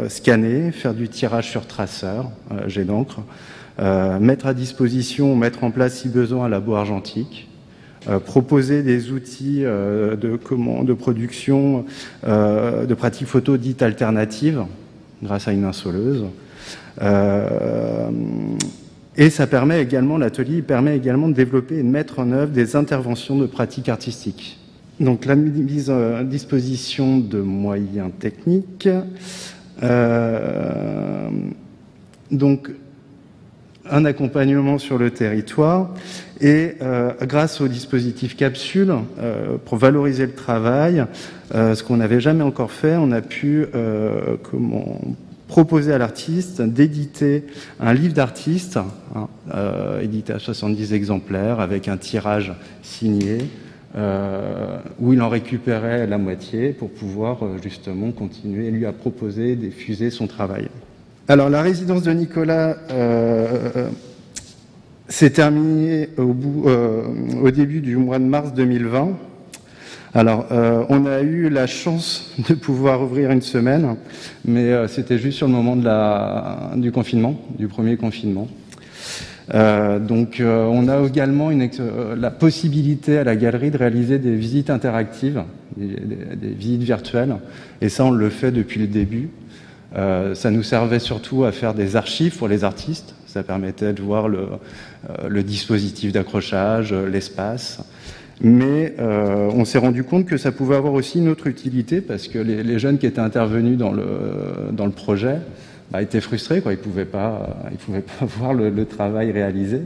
scanner, 0.09 0.71
faire 0.71 0.93
du 0.93 1.09
tirage 1.09 1.49
sur 1.49 1.65
traceur, 1.65 2.29
jet 2.67 2.83
d'encre, 2.83 3.21
mettre 3.79 4.47
à 4.47 4.53
disposition, 4.53 5.35
mettre 5.35 5.63
en 5.63 5.71
place 5.71 5.99
si 5.99 6.09
besoin 6.09 6.45
un 6.45 6.49
labo 6.49 6.75
argentique, 6.75 7.47
proposer 8.25 8.83
des 8.83 9.11
outils 9.11 9.61
de, 9.61 10.15
de 10.15 10.93
production 10.93 11.85
de 12.25 12.93
pratiques 12.93 13.27
photo 13.27 13.57
dites 13.57 13.83
alternatives 13.83 14.63
grâce 15.21 15.47
à 15.47 15.53
une 15.53 15.65
insoleuse, 15.65 16.25
euh, 17.01 18.09
et 19.15 19.29
ça 19.29 19.47
permet 19.47 19.81
également, 19.81 20.17
l'atelier 20.17 20.61
permet 20.61 20.95
également 20.95 21.27
de 21.27 21.33
développer 21.33 21.79
et 21.79 21.83
de 21.83 21.87
mettre 21.87 22.19
en 22.19 22.31
œuvre 22.31 22.51
des 22.51 22.75
interventions 22.75 23.37
de 23.37 23.45
pratiques 23.45 23.89
artistiques. 23.89 24.59
Donc 24.99 25.25
la 25.25 25.35
mise 25.35 25.89
à 25.89 26.23
disposition 26.23 27.17
de 27.17 27.39
moyens 27.39 28.11
techniques. 28.19 28.89
Euh, 29.83 31.29
donc 32.31 32.71
un 33.91 34.05
accompagnement 34.05 34.77
sur 34.77 34.97
le 34.97 35.11
territoire 35.11 35.89
et 36.41 36.73
euh, 36.81 37.11
grâce 37.23 37.61
au 37.61 37.67
dispositif 37.67 38.35
capsule 38.35 38.93
pour 39.65 39.77
valoriser 39.77 40.25
le 40.25 40.33
travail, 40.33 41.05
ce 41.51 41.81
qu'on 41.83 41.97
n'avait 41.97 42.19
jamais 42.19 42.43
encore 42.43 42.71
fait, 42.71 42.95
on 42.97 43.11
a 43.11 43.21
pu 43.21 43.65
proposer 45.47 45.93
à 45.93 45.97
l'artiste 45.97 46.61
d'éditer 46.61 47.43
un 47.79 47.93
livre 47.93 48.13
d'artiste, 48.13 48.77
hein, 48.77 49.27
euh, 49.53 50.01
édité 50.01 50.33
à 50.33 50.39
70 50.39 50.93
exemplaires, 50.93 51.59
avec 51.59 51.87
un 51.87 51.97
tirage 51.97 52.53
signé, 52.83 53.39
euh, 53.95 54.77
où 54.99 55.13
il 55.13 55.21
en 55.21 55.29
récupérait 55.29 56.05
la 56.05 56.17
moitié 56.17 56.71
pour 56.71 56.91
pouvoir 56.91 57.43
euh, 57.43 57.57
justement 57.63 58.11
continuer, 58.11 58.69
lui 58.69 58.85
à 58.85 58.91
proposer, 58.91 59.55
diffuser 59.55 60.09
son 60.09 60.27
travail. 60.27 60.67
Alors 61.27 61.49
la 61.49 61.61
résidence 61.61 62.03
de 62.03 62.11
Nicolas 62.11 62.77
s'est 65.09 65.29
terminée 65.31 66.09
au, 66.17 67.51
début 67.51 67.81
du 67.81 67.97
mois 67.97 68.19
de 68.19 68.25
mars 68.25 68.53
2020. 68.53 69.09
Alors, 70.13 70.47
euh, 70.51 70.83
on 70.89 71.05
a 71.05 71.21
eu 71.21 71.49
la 71.49 71.67
chance 71.67 72.33
de 72.49 72.53
pouvoir 72.53 73.01
ouvrir 73.01 73.31
une 73.31 73.41
semaine, 73.41 73.95
mais 74.45 74.71
euh, 74.71 74.87
c'était 74.87 75.17
juste 75.17 75.37
sur 75.37 75.47
le 75.47 75.53
moment 75.53 75.75
du 76.75 76.91
confinement, 76.91 77.39
du 77.57 77.67
premier 77.67 77.97
confinement. 77.97 78.47
Euh, 79.53 79.99
donc, 79.99 80.41
on 80.43 80.87
a 80.89 81.07
également 81.07 81.51
la 81.51 82.31
possibilité 82.31 83.17
à 83.17 83.23
la 83.23 83.35
galerie 83.35 83.71
de 83.71 83.77
réaliser 83.77 84.19
des 84.19 84.35
visites 84.35 84.69
interactives, 84.69 85.43
des, 85.77 86.49
visites 86.49 86.83
virtuelles, 86.83 87.35
et 87.81 87.89
ça, 87.89 88.03
on 88.03 88.11
le 88.11 88.29
fait 88.29 88.51
depuis 88.51 88.79
le 88.79 88.87
début. 88.87 89.29
Ça 89.97 90.51
nous 90.51 90.63
servait 90.63 90.99
surtout 90.99 91.43
à 91.43 91.51
faire 91.51 91.73
des 91.73 91.95
archives 91.95 92.37
pour 92.37 92.47
les 92.47 92.63
artistes. 92.63 93.15
Ça 93.25 93.43
permettait 93.43 93.93
de 93.93 94.01
voir 94.01 94.27
le, 94.27 94.47
le 95.27 95.43
dispositif 95.43 96.11
d'accrochage, 96.11 96.93
l'espace. 96.93 97.79
Mais 98.41 98.93
euh, 98.99 99.49
on 99.53 99.65
s'est 99.65 99.79
rendu 99.79 100.03
compte 100.03 100.25
que 100.25 100.37
ça 100.37 100.51
pouvait 100.51 100.75
avoir 100.75 100.93
aussi 100.93 101.17
une 101.19 101.29
autre 101.29 101.47
utilité 101.47 102.01
parce 102.01 102.27
que 102.27 102.37
les, 102.37 102.63
les 102.63 102.79
jeunes 102.79 102.99
qui 102.99 103.07
étaient 103.07 103.19
intervenus 103.19 103.77
dans 103.77 103.91
le, 103.91 104.05
dans 104.71 104.85
le 104.85 104.91
projet 104.91 105.37
bah, 105.91 106.01
étaient 106.01 106.21
frustrés, 106.21 106.61
quoi. 106.61 106.73
ils 106.73 106.77
ne 106.77 106.81
pouvaient, 106.81 107.05
pas, 107.05 107.57
ils 107.71 107.77
pouvaient 107.77 108.01
pas 108.19 108.25
voir 108.25 108.53
le, 108.53 108.69
le 108.69 108.85
travail 108.85 109.31
réalisé. 109.31 109.81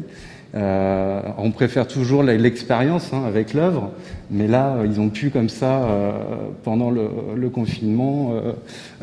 Euh, 0.53 1.21
on 1.37 1.51
préfère 1.51 1.87
toujours 1.87 2.23
l'expérience 2.23 3.13
hein, 3.13 3.23
avec 3.25 3.53
l'œuvre, 3.53 3.91
mais 4.29 4.47
là, 4.47 4.77
ils 4.85 4.99
ont 4.99 5.09
pu 5.09 5.29
comme 5.29 5.47
ça, 5.49 5.83
euh, 5.83 6.11
pendant 6.63 6.91
le, 6.91 7.49
confinement, 7.49 8.33
euh, 8.33 8.51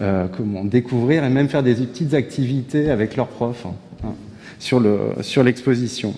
euh, 0.00 0.26
comment 0.36 0.64
découvrir 0.64 1.24
et 1.24 1.30
même 1.30 1.48
faire 1.48 1.62
des 1.62 1.74
petites 1.74 2.14
activités 2.14 2.90
avec 2.90 3.16
leurs 3.16 3.28
profs 3.28 3.66
hein, 3.66 3.74
hein 4.04 4.14
sur 4.58 5.42
l'exposition. 5.42 6.14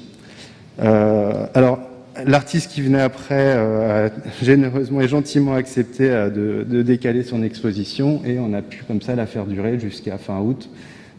Alors, 0.78 1.78
L'artiste 2.26 2.72
qui 2.72 2.82
venait 2.82 3.00
après 3.00 3.54
euh, 3.56 4.08
a 4.08 4.10
généreusement 4.44 5.00
et 5.00 5.08
gentiment 5.08 5.54
accepté 5.54 6.10
euh, 6.10 6.64
de, 6.64 6.82
décaler 6.82 7.22
son 7.22 7.42
exposition 7.42 8.22
et 8.24 8.38
on 8.38 8.52
a 8.52 8.62
pu 8.62 8.82
comme 8.84 9.00
ça 9.00 9.14
la 9.14 9.26
faire 9.26 9.46
durer 9.46 9.78
jusqu'à 9.78 10.18
fin 10.18 10.40
août. 10.40 10.68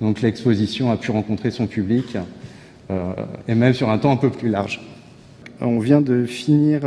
Donc 0.02 0.22
l'exposition 0.22 0.92
a 0.92 0.98
pu 0.98 1.12
rencontrer 1.12 1.52
son 1.52 1.68
public 1.68 2.16
euh, 2.16 2.22
et 3.48 3.56
même 3.56 3.74
sur 3.74 3.90
un 3.90 3.98
temps 3.98 4.12
un 4.12 4.18
peu 4.18 4.30
plus 4.30 4.50
large. 4.50 4.82
On 5.62 5.80
vient 5.80 6.02
de 6.02 6.26
finir 6.26 6.82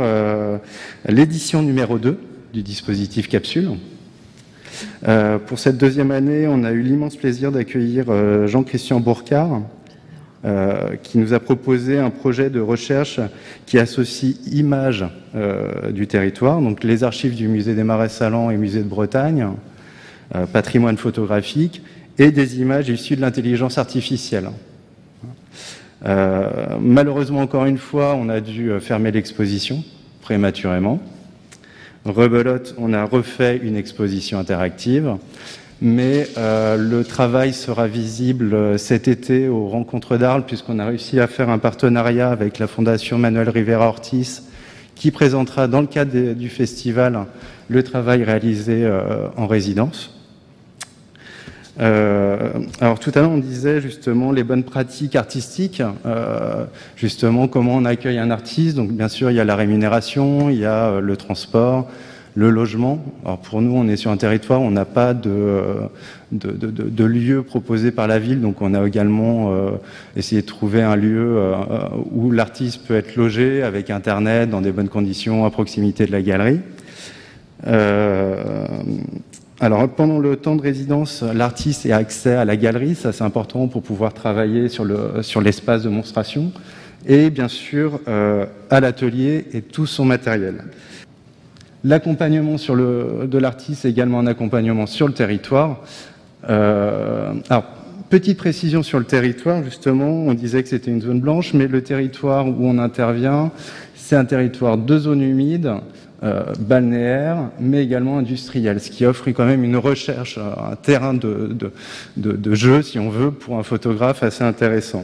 l'édition 1.07 1.61
numéro 1.61 1.97
2 1.97 2.19
du 2.53 2.61
dispositif 2.61 3.29
Capsule. 3.29 3.69
pour 5.47 5.59
cette 5.59 5.77
deuxième 5.77 6.11
année, 6.11 6.47
on 6.47 6.63
a 6.63 6.71
eu 6.71 6.81
l'immense 6.81 7.15
plaisir 7.15 7.51
d'accueillir 7.51 8.05
Jean-Christian 8.47 8.99
Bourcard, 8.99 9.61
euh, 10.45 10.95
qui 11.01 11.17
nous 11.17 11.33
a 11.33 11.39
proposé 11.39 11.97
un 11.97 12.11
projet 12.11 12.51
de 12.51 12.59
recherche 12.59 13.19
qui 13.65 13.79
associe 13.79 14.35
images 14.51 15.03
euh, 15.33 15.91
du 15.91 16.05
territoire, 16.05 16.61
donc 16.61 16.83
les 16.83 17.03
archives 17.03 17.33
du 17.33 17.47
musée 17.47 17.73
des 17.73 17.83
Marais 17.83 18.09
Salants 18.09 18.51
et 18.51 18.57
musée 18.57 18.83
de 18.83 18.87
Bretagne, 18.87 19.47
euh, 20.35 20.45
patrimoine 20.45 20.97
photographique, 20.97 21.81
et 22.19 22.29
des 22.29 22.59
images 22.59 22.89
issues 22.89 23.15
de 23.15 23.21
l'intelligence 23.21 23.79
artificielle. 23.79 24.51
Malheureusement, 26.05 27.41
encore 27.41 27.65
une 27.65 27.77
fois, 27.77 28.15
on 28.15 28.29
a 28.29 28.41
dû 28.41 28.71
fermer 28.79 29.11
l'exposition 29.11 29.83
prématurément. 30.21 30.99
Rebelote, 32.05 32.75
on 32.77 32.93
a 32.93 33.03
refait 33.03 33.59
une 33.63 33.75
exposition 33.75 34.37
interactive 34.37 35.17
mais 35.81 36.27
euh, 36.37 36.77
le 36.77 37.03
travail 37.03 37.53
sera 37.53 37.87
visible 37.87 38.53
euh, 38.53 38.77
cet 38.77 39.07
été 39.07 39.47
aux 39.47 39.67
rencontres 39.67 40.17
d'Arles, 40.17 40.45
puisqu'on 40.45 40.79
a 40.79 40.85
réussi 40.85 41.19
à 41.19 41.27
faire 41.27 41.49
un 41.49 41.57
partenariat 41.57 42.29
avec 42.29 42.59
la 42.59 42.67
Fondation 42.67 43.17
Manuel 43.17 43.49
Rivera 43.49 43.87
Ortiz, 43.87 44.43
qui 44.95 45.11
présentera 45.11 45.67
dans 45.67 45.81
le 45.81 45.87
cadre 45.87 46.33
du 46.33 46.49
festival 46.49 47.25
le 47.67 47.83
travail 47.83 48.23
réalisé 48.23 48.85
euh, 48.85 49.27
en 49.35 49.47
résidence. 49.47 50.11
Alors 51.77 52.99
tout 52.99 53.11
à 53.15 53.19
l'heure 53.19 53.31
on 53.31 53.37
disait 53.37 53.81
justement 53.81 54.31
les 54.31 54.43
bonnes 54.43 54.63
pratiques 54.63 55.15
artistiques, 55.15 55.81
justement 56.95 57.47
comment 57.47 57.75
on 57.75 57.85
accueille 57.85 58.17
un 58.17 58.31
artiste. 58.31 58.75
Donc 58.75 58.91
bien 58.91 59.07
sûr 59.09 59.29
il 59.31 59.35
y 59.35 59.39
a 59.39 59.45
la 59.45 59.55
rémunération, 59.55 60.49
il 60.49 60.57
y 60.57 60.65
a 60.65 60.99
le 60.99 61.17
transport, 61.17 61.89
le 62.35 62.49
logement, 62.49 63.03
alors 63.23 63.39
pour 63.39 63.61
nous, 63.61 63.73
on 63.73 63.87
est 63.87 63.95
sur 63.95 64.11
un 64.11 64.17
territoire, 64.17 64.61
on 64.61 64.69
n'a 64.69 64.83
pas 64.83 65.13
de, 65.13 65.61
de, 66.33 66.51
de, 66.51 66.69
de, 66.69 67.03
lieu 67.05 67.43
proposé 67.43 67.91
par 67.91 68.07
la 68.07 68.19
ville, 68.19 68.41
donc 68.41 68.61
on 68.61 68.73
a 68.73 68.85
également 68.85 69.53
euh, 69.53 69.71
essayé 70.17 70.41
de 70.41 70.45
trouver 70.45 70.81
un 70.81 70.97
lieu 70.97 71.37
euh, 71.37 71.55
où 72.11 72.31
l'artiste 72.31 72.85
peut 72.85 72.95
être 72.95 73.15
logé 73.15 73.63
avec 73.63 73.89
Internet, 73.89 74.49
dans 74.49 74.59
des 74.59 74.73
bonnes 74.73 74.89
conditions, 74.89 75.45
à 75.45 75.49
proximité 75.49 76.05
de 76.05 76.11
la 76.11 76.21
galerie. 76.21 76.59
Euh, 77.67 78.65
alors 79.59 79.87
pendant 79.89 80.19
le 80.19 80.35
temps 80.35 80.55
de 80.55 80.61
résidence, 80.61 81.23
l'artiste 81.23 81.85
a 81.85 81.97
accès 81.97 82.33
à 82.33 82.45
la 82.45 82.57
galerie, 82.57 82.95
ça 82.95 83.13
c'est 83.13 83.23
important 83.23 83.67
pour 83.67 83.81
pouvoir 83.81 84.13
travailler 84.13 84.67
sur 84.67 84.83
l'espace 85.41 85.83
de 85.83 85.89
monstration, 85.89 86.51
et 87.07 87.29
bien 87.29 87.47
sûr 87.47 87.99
à 88.07 88.79
l'atelier 88.79 89.45
et 89.53 89.61
tout 89.61 89.85
son 89.85 90.03
matériel. 90.03 90.65
L'accompagnement 91.85 92.55
de 92.55 93.37
l'artiste, 93.37 93.85
est 93.85 93.89
également 93.89 94.19
un 94.19 94.25
accompagnement 94.25 94.87
sur 94.87 95.07
le 95.07 95.13
territoire. 95.13 95.83
Euh, 96.49 97.33
alors, 97.47 97.65
petite 98.09 98.39
précision 98.39 98.81
sur 98.81 98.97
le 98.97 99.05
territoire, 99.05 99.63
justement, 99.63 100.09
on 100.09 100.33
disait 100.33 100.63
que 100.63 100.69
c'était 100.69 100.89
une 100.89 101.01
zone 101.01 101.19
blanche, 101.19 101.53
mais 101.53 101.67
le 101.67 101.83
territoire 101.83 102.47
où 102.47 102.55
on 102.59 102.79
intervient, 102.79 103.51
c'est 103.93 104.15
un 104.15 104.25
territoire 104.25 104.79
de 104.79 104.97
zone 104.97 105.21
humide, 105.21 105.73
euh, 106.25 106.43
balnéaire, 106.59 107.37
mais 107.59 107.83
également 107.83 108.17
industriel, 108.17 108.81
ce 108.81 108.89
qui 108.89 109.05
offre 109.05 109.29
quand 109.29 109.45
même 109.45 109.63
une 109.63 109.77
recherche, 109.77 110.37
un 110.37 110.75
terrain 110.75 111.13
de, 111.13 111.55
de, 112.17 112.31
de, 112.31 112.55
jeu, 112.55 112.81
si 112.81 112.99
on 112.99 113.09
veut, 113.09 113.31
pour 113.31 113.57
un 113.57 113.63
photographe 113.63 114.23
assez 114.23 114.43
intéressant. 114.43 115.03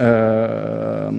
Euh, 0.00 1.10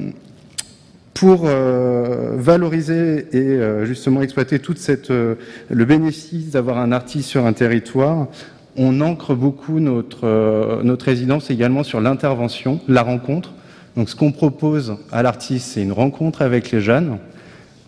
pour 1.18 1.46
euh, 1.46 2.36
valoriser 2.36 3.28
et 3.32 3.38
euh, 3.40 3.86
justement 3.86 4.22
exploiter 4.22 4.60
toute 4.60 4.78
cette 4.78 5.10
euh, 5.10 5.34
le 5.70 5.84
bénéfice 5.84 6.52
d'avoir 6.52 6.78
un 6.78 6.92
artiste 6.92 7.30
sur 7.30 7.48
un 7.48 7.54
territoire, 7.54 8.28
on 8.76 9.02
ancre 9.02 9.34
beaucoup 9.34 9.80
notre 9.80 10.82
notre 10.84 11.06
résidence 11.06 11.50
également 11.50 11.84
sur 11.84 12.02
l'intervention, 12.02 12.80
la 12.88 13.02
rencontre. 13.02 13.54
Donc 13.96 14.10
ce 14.10 14.16
qu'on 14.16 14.32
propose 14.32 14.98
à 15.12 15.24
l'artiste, 15.24 15.72
c'est 15.72 15.82
une 15.82 15.92
rencontre 15.92 16.44
avec 16.44 16.72
les 16.72 16.82
jeunes, 16.82 17.18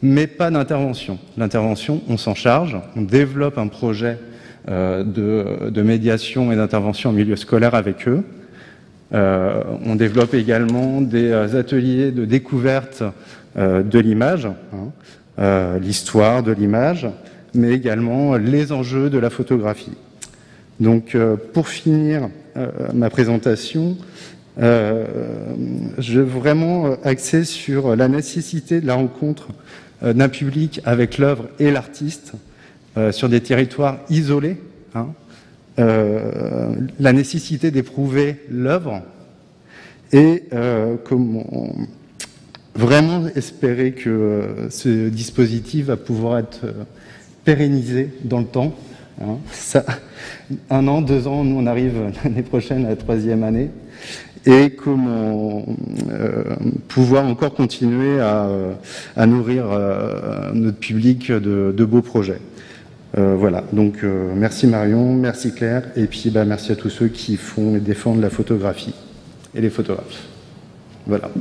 mais 0.01 0.27
pas 0.27 0.51
d'intervention. 0.51 1.19
L'intervention, 1.37 2.01
on 2.07 2.17
s'en 2.17 2.35
charge, 2.35 2.77
on 2.95 3.01
développe 3.01 3.57
un 3.57 3.67
projet 3.67 4.17
de, 4.67 5.69
de 5.69 5.81
médiation 5.81 6.51
et 6.51 6.55
d'intervention 6.55 7.09
en 7.09 7.13
milieu 7.13 7.35
scolaire 7.35 7.73
avec 7.73 8.07
eux. 8.07 8.23
Euh, 9.13 9.63
on 9.85 9.95
développe 9.95 10.33
également 10.33 11.01
des 11.01 11.31
euh, 11.31 11.59
ateliers 11.59 12.11
de 12.11 12.25
découverte 12.25 13.03
euh, 13.57 13.81
de 13.81 13.97
l'image, 13.97 14.47
hein, 14.47 15.77
l'histoire 15.81 16.43
de 16.43 16.51
l'image, 16.51 17.07
mais 17.53 17.71
également 17.71 18.35
les 18.35 18.71
enjeux 18.71 19.09
de 19.09 19.17
la 19.17 19.29
photographie. 19.29 19.93
Donc, 20.79 21.15
pour 21.53 21.69
finir 21.69 22.29
ma 22.93 23.09
présentation, 23.09 23.95
je 24.57 25.07
veux 25.97 26.23
vraiment 26.23 26.97
axer 27.05 27.45
sur 27.45 27.95
la 27.95 28.09
nécessité 28.09 28.81
de 28.81 28.87
la 28.87 28.95
rencontre 28.95 29.47
d'un 30.01 30.29
public 30.29 30.81
avec 30.85 31.17
l'œuvre 31.17 31.49
et 31.59 31.71
l'artiste 31.71 32.33
sur 33.11 33.29
des 33.29 33.41
territoires 33.41 33.99
isolés, 34.09 34.57
hein, 34.95 35.07
euh, 35.79 36.73
la 36.99 37.13
nécessité 37.13 37.71
d'éprouver 37.71 38.35
l'œuvre 38.49 39.01
et 40.11 40.43
euh, 40.51 40.97
vraiment 42.75 43.27
espérer 43.33 43.93
que 43.93 44.09
euh, 44.09 44.69
ce 44.69 45.07
dispositif 45.07 45.85
va 45.85 45.95
pouvoir 45.95 46.39
être 46.39 46.65
pérennisé 47.45 48.09
dans 48.25 48.39
le 48.39 48.45
temps. 48.45 48.75
Hein. 49.21 49.37
Un 50.69 50.87
an, 50.89 51.01
deux 51.01 51.27
ans, 51.27 51.45
nous 51.45 51.57
on 51.57 51.65
arrive 51.65 52.11
l'année 52.23 52.43
prochaine 52.43 52.85
à 52.85 52.89
la 52.89 52.95
troisième 52.97 53.43
année 53.43 53.69
et 54.45 54.71
comment 54.71 55.65
pouvoir 56.87 57.25
encore 57.25 57.53
continuer 57.53 58.19
à, 58.19 59.25
nourrir 59.25 59.65
notre 60.53 60.77
public 60.77 61.31
de 61.31 61.85
beaux 61.85 62.01
projets. 62.01 62.39
Euh, 63.17 63.35
voilà, 63.35 63.63
donc 63.73 64.03
euh, 64.03 64.31
merci 64.35 64.67
Marion, 64.67 65.13
merci 65.15 65.51
Claire, 65.53 65.83
et 65.95 66.05
puis 66.05 66.29
bah, 66.29 66.45
merci 66.45 66.71
à 66.71 66.75
tous 66.75 66.91
ceux 66.91 67.07
qui 67.07 67.37
font 67.37 67.75
et 67.75 67.79
défendent 67.79 68.21
la 68.21 68.29
photographie 68.29 68.93
et 69.55 69.61
les 69.61 69.71
photographes. 69.71 70.27
Voilà. 71.07 71.31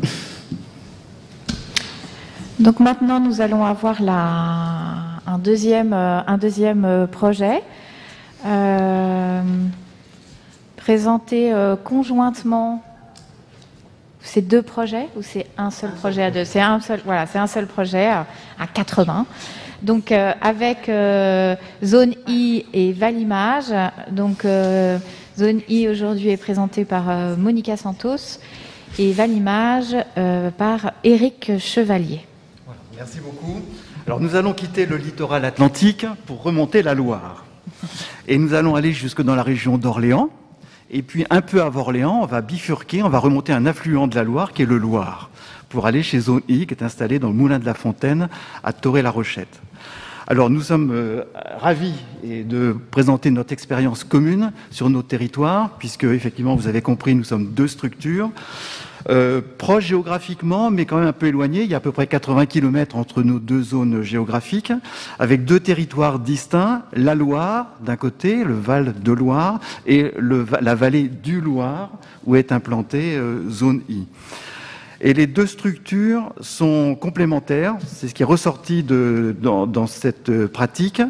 Donc 2.59 2.81
maintenant, 2.81 3.21
nous 3.21 3.43
allons 3.43 3.65
avoir 3.65 4.01
euh, 4.01 5.27
un 5.27 5.39
deuxième 5.39 7.07
projet 7.13 7.63
présenté 10.89 11.53
conjointement. 11.85 12.83
C'est 14.23 14.41
deux 14.41 14.63
projets 14.63 15.09
ou 15.17 15.23
c'est 15.23 15.45
un 15.59 15.71
seul 15.71 15.91
projet 15.91 16.23
à 16.23 16.31
deux? 16.31 16.47
C'est 16.47 16.63
un 16.63 16.81
seul, 16.81 17.03
voilà, 17.05 17.27
c'est 17.27 17.39
un 17.39 17.47
seul 17.47 17.67
projet 17.67 18.07
à 18.07 18.27
80. 18.73 19.27
Donc 19.83 20.13
euh, 20.13 20.33
avec 20.41 20.89
euh, 20.89 21.57
Zone 21.85 22.15
I 22.27 22.65
et 22.73 22.95
Valimage. 22.95 23.75
Donc 24.13 24.47
euh, 24.47 24.97
Zone 25.39 25.61
I 25.69 25.89
aujourd'hui 25.89 26.31
est 26.31 26.39
présentée 26.39 26.87
par 26.87 27.05
Monica 27.37 27.77
Santos 27.77 28.41
et 28.99 29.13
Valimage 29.13 29.95
par 30.57 30.93
Éric 31.05 31.59
Chevalier. 31.59 32.27
merci 32.97 33.21
beaucoup. 33.21 33.61
Alors 34.07 34.21
nous 34.21 34.37
allons 34.37 34.55
quitter 34.55 34.87
le 34.87 34.97
littoral 34.97 35.45
atlantique 35.45 36.07
pour 36.25 36.43
remonter 36.43 36.81
la 36.83 36.95
Loire. 36.95 37.45
Et 38.27 38.39
nous 38.39 38.55
allons 38.55 38.75
aller 38.75 38.93
jusque 38.93 39.21
dans 39.21 39.35
la 39.35 39.43
région 39.43 39.77
d'Orléans. 39.77 40.31
Et 40.91 41.03
puis 41.03 41.27
un 41.29 41.43
peu 41.43 41.63
avant 41.63 41.81
Orléans, 41.81 42.21
on 42.23 42.27
va 42.27 42.41
bifurquer, 42.41 43.03
on 43.03 43.11
va 43.11 43.19
remonter 43.19 43.53
un 43.53 43.67
affluent 43.67 44.07
de 44.07 44.15
la 44.15 44.25
Loire 44.25 44.53
qui 44.53 44.63
est 44.63 44.67
le 44.67 44.79
Loire, 44.79 45.31
pour 45.69 45.87
aller 45.87 46.03
chez 46.03 46.19
Zone 46.19 46.41
I, 46.49 46.67
qui 46.67 46.73
est 46.73 46.83
installé 46.83 47.19
dans 47.19 47.29
le 47.29 47.35
moulin 47.35 47.59
de 47.59 47.67
la 47.67 47.75
Fontaine 47.75 48.29
à 48.65 48.73
Toré-la-Rochette. 48.73 49.61
Alors 50.27 50.51
nous 50.51 50.63
sommes 50.63 50.91
euh, 50.93 51.25
ravis 51.59 51.95
de 52.23 52.77
présenter 52.91 53.31
notre 53.31 53.53
expérience 53.53 54.05
commune 54.05 54.53
sur 54.71 54.89
nos 54.91 55.03
territoires, 55.03 55.77
puisque 55.79 56.05
effectivement, 56.05 56.55
vous 56.55 56.69
avez 56.69 56.83
compris, 56.83 57.15
nous 57.15 57.25
sommes 57.25 57.53
deux 57.53 57.69
structures. 57.69 58.31
Euh, 59.09 59.41
proches 59.59 59.87
géographiquement, 59.87 60.71
mais 60.71 60.85
quand 60.85 60.99
même 60.99 61.09
un 61.09 61.13
peu 61.13 61.27
éloignées. 61.27 61.63
Il 61.63 61.71
y 61.71 61.75
a 61.75 61.79
à 61.79 61.81
peu 61.81 61.93
près 61.93 62.07
80 62.07 62.47
km 62.47 62.97
entre 62.97 63.23
nos 63.23 63.39
deux 63.39 63.63
zones 63.63 64.03
géographiques, 64.03 64.73
avec 65.19 65.45
deux 65.45 65.61
territoires 65.61 66.19
distincts, 66.19 66.83
la 66.93 67.15
Loire 67.15 67.69
d'un 67.81 67.97
côté, 67.97 68.45
le 68.45 68.55
Val 68.55 68.95
de 69.01 69.13
Loire, 69.13 69.61
et 69.87 70.13
la 70.61 70.75
vallée 70.75 71.09
du 71.09 71.41
Loire, 71.41 71.91
où 72.27 72.37
est 72.37 72.53
implantée 72.53 73.17
euh, 73.17 73.49
zone 73.51 73.83
I. 73.89 74.07
Et 75.01 75.13
les 75.13 75.29
deux 75.29 75.47
structures 75.47 76.33
sont 76.41 76.97
complémentaires. 76.97 77.77
C'est 77.87 78.09
ce 78.09 78.15
qui 78.15 78.23
est 78.23 78.27
ressorti 78.27 78.83
de, 78.83 79.35
dans, 79.41 79.87
cette 79.87 80.29
euh, 80.29 80.49
pratique. 80.49 81.01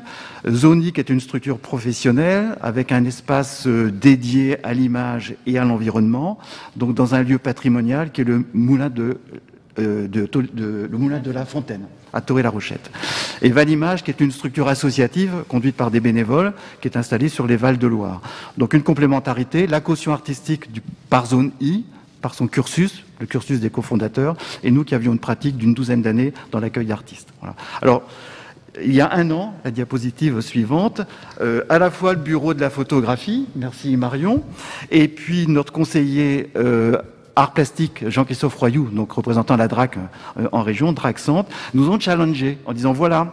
Zonic 0.46 0.98
est 0.98 1.08
une 1.08 1.20
structure 1.20 1.58
professionnelle 1.58 2.56
avec 2.60 2.92
un 2.92 3.04
espace 3.06 3.66
euh, 3.66 3.90
dédié 3.90 4.58
à 4.62 4.74
l'image 4.74 5.36
et 5.46 5.58
à 5.58 5.64
l'environnement, 5.64 6.38
donc 6.76 6.94
dans 6.94 7.14
un 7.14 7.22
lieu 7.22 7.38
patrimonial 7.38 8.12
qui 8.12 8.20
est 8.20 8.24
le 8.24 8.44
moulin 8.52 8.90
de, 8.90 9.18
euh, 9.78 10.06
de, 10.06 10.28
le 10.54 10.98
moulin 10.98 11.20
de 11.20 11.30
la 11.30 11.46
Fontaine 11.46 11.86
à 12.12 12.20
Toré-la-Rochette. 12.20 12.90
Et 13.40 13.48
Valimage, 13.48 14.02
qui 14.04 14.10
est 14.10 14.20
une 14.20 14.32
structure 14.32 14.68
associative 14.68 15.44
conduite 15.48 15.76
par 15.76 15.90
des 15.90 16.00
bénévoles, 16.00 16.52
qui 16.82 16.88
est 16.88 16.96
installée 16.96 17.28
sur 17.28 17.46
les 17.46 17.56
Vals 17.56 17.78
de 17.78 17.86
Loire. 17.86 18.20
Donc 18.58 18.74
une 18.74 18.82
complémentarité, 18.82 19.66
la 19.66 19.80
caution 19.80 20.12
artistique 20.12 20.72
du, 20.72 20.82
par 21.08 21.26
zone 21.26 21.52
I, 21.60 21.84
par 22.20 22.34
son 22.34 22.46
cursus, 22.46 23.04
le 23.20 23.26
cursus 23.26 23.60
des 23.60 23.70
cofondateurs, 23.70 24.36
et 24.62 24.70
nous 24.70 24.84
qui 24.84 24.94
avions 24.94 25.12
une 25.12 25.18
pratique 25.18 25.56
d'une 25.56 25.74
douzaine 25.74 26.02
d'années 26.02 26.32
dans 26.50 26.60
l'accueil 26.60 26.86
d'artistes. 26.86 27.28
Alors, 27.82 28.02
il 28.82 28.94
y 28.94 29.00
a 29.00 29.12
un 29.12 29.30
an, 29.30 29.54
la 29.64 29.70
diapositive 29.70 30.40
suivante, 30.40 31.00
euh, 31.40 31.64
à 31.68 31.78
la 31.78 31.90
fois 31.90 32.12
le 32.12 32.20
bureau 32.20 32.54
de 32.54 32.60
la 32.60 32.70
photographie, 32.70 33.46
merci 33.56 33.96
Marion, 33.96 34.42
et 34.90 35.08
puis 35.08 35.46
notre 35.48 35.72
conseiller 35.72 36.50
euh, 36.56 36.96
art 37.34 37.52
plastique, 37.52 38.08
Jean-Christophe 38.08 38.54
Royoux, 38.56 38.88
donc 38.92 39.12
représentant 39.12 39.56
la 39.56 39.68
DRAC 39.68 39.96
euh, 39.96 40.48
en 40.52 40.62
région, 40.62 40.92
DRAC 40.92 41.18
Centre, 41.18 41.50
nous 41.74 41.88
ont 41.88 41.98
challengé 41.98 42.58
en 42.66 42.72
disant 42.72 42.92
voilà, 42.92 43.32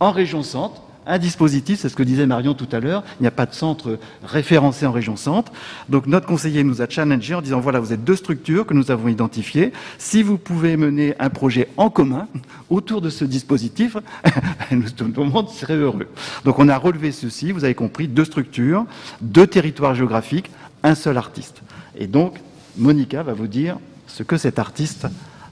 en 0.00 0.10
région 0.10 0.42
Centre, 0.42 0.82
un 1.06 1.18
dispositif, 1.18 1.80
c'est 1.80 1.88
ce 1.88 1.94
que 1.94 2.02
disait 2.02 2.26
Marion 2.26 2.54
tout 2.54 2.68
à 2.72 2.80
l'heure, 2.80 3.04
il 3.20 3.22
n'y 3.22 3.28
a 3.28 3.32
pas 3.32 3.46
de 3.46 3.54
centre 3.54 3.98
référencé 4.24 4.86
en 4.86 4.92
région 4.92 5.16
centre. 5.16 5.52
Donc 5.88 6.06
notre 6.06 6.26
conseiller 6.26 6.64
nous 6.64 6.82
a 6.82 6.88
challengé 6.88 7.34
en 7.34 7.42
disant 7.42 7.60
voilà, 7.60 7.80
vous 7.80 7.92
êtes 7.92 8.04
deux 8.04 8.16
structures 8.16 8.66
que 8.66 8.74
nous 8.74 8.90
avons 8.90 9.08
identifiées. 9.08 9.72
Si 9.98 10.22
vous 10.22 10.38
pouvez 10.38 10.76
mener 10.76 11.14
un 11.18 11.30
projet 11.30 11.68
en 11.76 11.90
commun 11.90 12.26
autour 12.68 13.00
de 13.00 13.10
ce 13.10 13.24
dispositif, 13.24 13.96
tout 14.96 15.12
le 15.16 15.24
monde 15.24 15.48
serait 15.50 15.76
heureux. 15.76 16.08
Donc 16.44 16.58
on 16.58 16.68
a 16.68 16.76
relevé 16.76 17.12
ceci, 17.12 17.52
vous 17.52 17.64
avez 17.64 17.74
compris, 17.74 18.08
deux 18.08 18.24
structures, 18.24 18.84
deux 19.20 19.46
territoires 19.46 19.94
géographiques, 19.94 20.50
un 20.82 20.94
seul 20.94 21.16
artiste. 21.16 21.62
Et 21.96 22.06
donc 22.06 22.34
Monica 22.76 23.22
va 23.22 23.32
vous 23.32 23.46
dire 23.46 23.78
ce 24.06 24.22
que 24.22 24.36
cet 24.36 24.58
artiste 24.58 25.06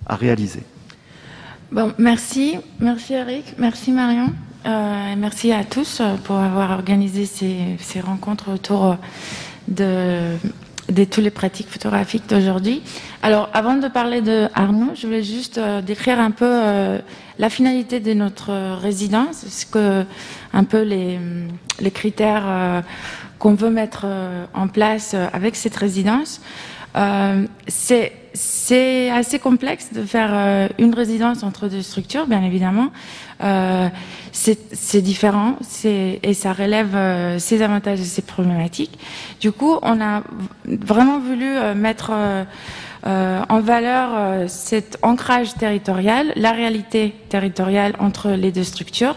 a 0.07 0.17
réalisé. 0.17 0.63
Bon, 1.71 1.93
merci, 1.99 2.59
merci 2.79 3.15
Eric, 3.15 3.55
merci 3.59 3.91
Marion. 3.91 4.33
Euh, 4.67 5.15
merci 5.19 5.53
à 5.53 5.63
tous 5.63 6.01
euh, 6.01 6.17
pour 6.25 6.37
avoir 6.37 6.71
organisé 6.71 7.27
ces, 7.27 8.01
rencontres 8.01 8.51
autour 8.51 8.85
euh, 8.87 8.95
de, 9.69 10.93
de 10.93 11.05
toutes 11.05 11.23
les 11.23 11.31
pratiques 11.31 11.69
photographiques 11.69 12.27
d'aujourd'hui. 12.31 12.83
Alors, 13.23 13.51
avant 13.53 13.77
de 13.77 13.89
parler 13.89 14.23
de 14.23 14.49
Arnaud, 14.55 14.93
je 14.95 15.07
voulais 15.07 15.23
juste 15.23 15.61
décrire 15.85 16.19
un 16.19 16.31
peu 16.31 17.01
la 17.39 17.51
finalité 17.51 18.01
de 18.01 18.13
notre 18.13 18.77
résidence, 18.77 19.47
ce 19.49 19.67
que, 19.67 20.05
un 20.53 20.65
peu 20.65 20.83
les, 20.83 21.19
les 21.81 21.91
critères 21.91 22.83
qu'on 23.39 23.55
veut 23.55 23.71
mettre 23.71 24.05
en 24.53 24.69
place 24.69 25.15
avec 25.33 25.57
cette 25.57 25.77
résidence. 25.77 26.43
c'est 27.67 28.13
c'est 28.35 29.11
assez 29.11 29.39
complexe 29.39 29.93
de 29.93 30.03
faire 30.03 30.69
une 30.79 30.95
résidence 30.95 31.43
entre 31.43 31.69
deux 31.69 31.83
structures, 31.83 32.27
bien 32.27 32.43
évidemment. 32.43 32.91
Euh, 33.43 33.89
c'est 34.33 35.01
différent 35.01 35.57
et 35.85 36.35
ça 36.35 36.53
relève 36.53 36.95
euh, 36.95 37.39
ses 37.39 37.63
avantages 37.63 38.01
et 38.01 38.05
ses 38.05 38.23
problématiques. 38.23 38.99
Du 39.41 39.53
coup, 39.53 39.79
on 39.83 40.01
a 40.01 40.23
vraiment 40.65 41.19
voulu 41.19 41.47
euh, 41.47 41.75
mettre 41.75 42.13
en 43.07 43.61
valeur 43.61 44.49
cet 44.49 44.99
ancrage 45.03 45.53
territorial, 45.55 46.33
la 46.37 46.53
réalité 46.53 47.15
territoriale 47.29 47.95
entre 47.99 48.31
les 48.31 48.51
deux 48.51 48.65
structures. 48.65 49.17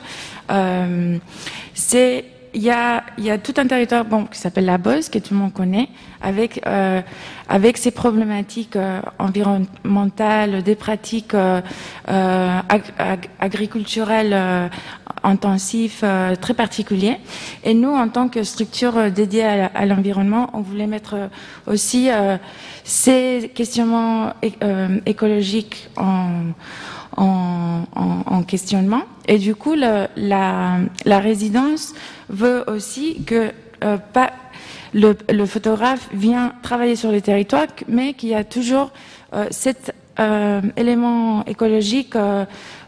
c'est 1.73 2.25
il 2.54 2.62
y 2.62 2.70
a, 2.70 3.04
y 3.18 3.30
a, 3.30 3.38
tout 3.38 3.54
un 3.58 3.68
territoire 3.68 4.06
bon, 4.06 4.26
qui 4.26 4.40
s'appelle 4.40 4.66
la 4.66 4.78
Bosse, 4.78 5.10
que 5.10 5.20
tout 5.20 5.34
le 5.34 5.40
monde 5.40 5.54
connaît, 5.54 5.90
avec, 6.22 6.62
euh, 6.66 7.02
avec 7.48 7.78
ses 7.78 7.92
problématiques 7.92 8.76
euh, 8.76 9.02
environnementales, 9.20 10.64
des 10.64 10.76
pratiques 10.76 11.34
euh, 11.34 11.62
euh 12.10 12.60
ag 12.70 13.30
agriculturelles 13.40 14.34
euh, 14.34 14.68
intensives 15.24 16.06
très 16.42 16.54
particuliers. 16.54 17.18
Et 17.64 17.74
nous, 17.74 17.90
en 17.90 18.08
tant 18.08 18.30
que 18.30 18.44
structure 18.44 19.12
dédiée 19.12 19.44
à, 19.44 19.86
l'environnement, 19.86 20.50
on 20.54 20.62
voulait 20.62 20.88
mettre 20.88 21.30
aussi 21.66 22.10
ces 22.84 23.52
questionnements 23.54 24.34
écologiques 25.06 25.90
en 25.98 26.54
en, 27.17 27.84
en, 27.95 28.43
questionnement. 28.43 29.01
Et 29.27 29.38
du 29.39 29.56
coup, 29.56 29.73
le, 29.73 30.08
la, 30.15 30.77
la, 31.06 31.19
résidence 31.19 31.93
veut 32.30 32.63
aussi 32.67 33.23
que 33.25 33.51
euh, 33.84 33.97
pas, 34.13 34.32
le, 34.93 35.17
le, 35.30 35.45
photographe 35.45 36.08
vient 36.13 36.53
travailler 36.62 36.95
sur 36.95 37.12
les 37.12 37.21
territoires, 37.21 37.67
mais 37.88 38.13
qu'il 38.13 38.30
y 38.30 38.36
a 38.36 38.43
toujours 38.43 38.91
euh, 39.34 39.47
cette 39.51 39.93
élément 40.77 41.45
écologique 41.45 42.15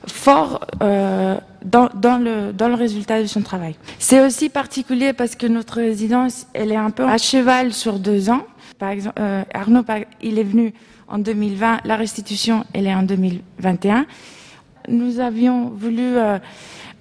fort 0.07 0.65
dans, 0.79 1.89
dans, 1.93 2.17
le, 2.17 2.51
dans 2.53 2.67
le 2.67 2.73
résultat 2.73 3.21
de 3.21 3.27
son 3.27 3.41
travail. 3.41 3.75
C'est 3.99 4.25
aussi 4.25 4.49
particulier 4.49 5.13
parce 5.13 5.35
que 5.35 5.45
notre 5.45 5.75
résidence, 5.75 6.47
elle 6.53 6.71
est 6.71 6.75
un 6.75 6.89
peu 6.89 7.03
à 7.03 7.19
cheval 7.19 7.71
sur 7.73 7.99
deux 7.99 8.31
ans. 8.31 8.45
Par 8.79 8.89
exemple, 8.89 9.21
Arnaud, 9.53 9.83
il 10.21 10.39
est 10.39 10.43
venu 10.43 10.73
en 11.07 11.19
2020, 11.19 11.81
la 11.85 11.95
restitution, 11.95 12.65
elle 12.73 12.87
est 12.87 12.95
en 12.95 13.03
2021. 13.03 14.05
Nous 14.87 15.19
avions 15.19 15.69
voulu 15.69 16.17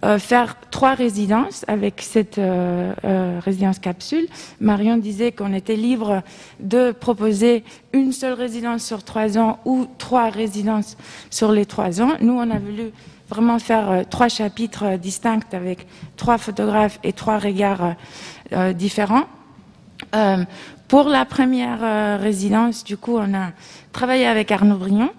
euh, 0.04 0.20
faire 0.20 0.54
trois 0.70 0.94
résidences 0.94 1.64
avec 1.66 2.02
cette 2.02 2.38
euh, 2.38 2.92
euh, 3.04 3.40
résidence 3.44 3.80
capsule. 3.80 4.28
Marion 4.60 4.96
disait 4.96 5.32
qu'on 5.32 5.52
était 5.52 5.74
libre 5.74 6.22
de 6.60 6.92
proposer 6.92 7.64
une 7.92 8.12
seule 8.12 8.34
résidence 8.34 8.84
sur 8.84 9.02
trois 9.02 9.38
ans 9.38 9.58
ou 9.64 9.88
trois 9.98 10.30
résidences 10.30 10.96
sur 11.30 11.50
les 11.50 11.66
trois 11.66 12.00
ans. 12.00 12.12
Nous, 12.20 12.32
on 12.32 12.48
a 12.48 12.60
voulu 12.60 12.92
vraiment 13.28 13.58
faire 13.58 14.04
trois 14.08 14.28
chapitres 14.28 14.96
distincts 14.98 15.40
avec 15.52 15.88
trois 16.16 16.38
photographes 16.38 17.00
et 17.02 17.12
trois 17.12 17.38
regards 17.38 17.96
différents. 18.74 19.26
Pour 20.88 21.08
la 21.08 21.24
première 21.24 22.20
résidence, 22.20 22.84
du 22.84 22.96
coup, 22.96 23.16
on 23.16 23.34
a 23.34 23.52
travaillé 23.92 24.26
avec 24.26 24.50
Arnaud 24.50 24.76
Brion. 24.76 25.10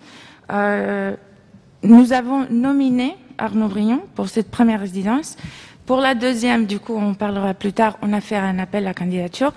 nous 1.84 2.14
avons 2.14 2.48
nominé 2.50 3.16
Arnaud 3.38 3.68
Brion 3.68 4.02
pour 4.16 4.30
cette 4.30 4.52
première 4.52 4.80
résidence. 4.80 5.38
Pour 5.86 6.02
la 6.02 6.14
deuxième, 6.14 6.66
du 6.68 6.80
coup, 6.80 6.96
on 6.96 7.16
parlera 7.16 7.56
plus 7.56 7.74
tard, 7.74 7.98
on 8.04 8.14
a 8.14 8.22
fait 8.22 8.36
un 8.36 8.60
appel 8.60 8.86
à 8.86 8.94
candidature. 8.94 9.54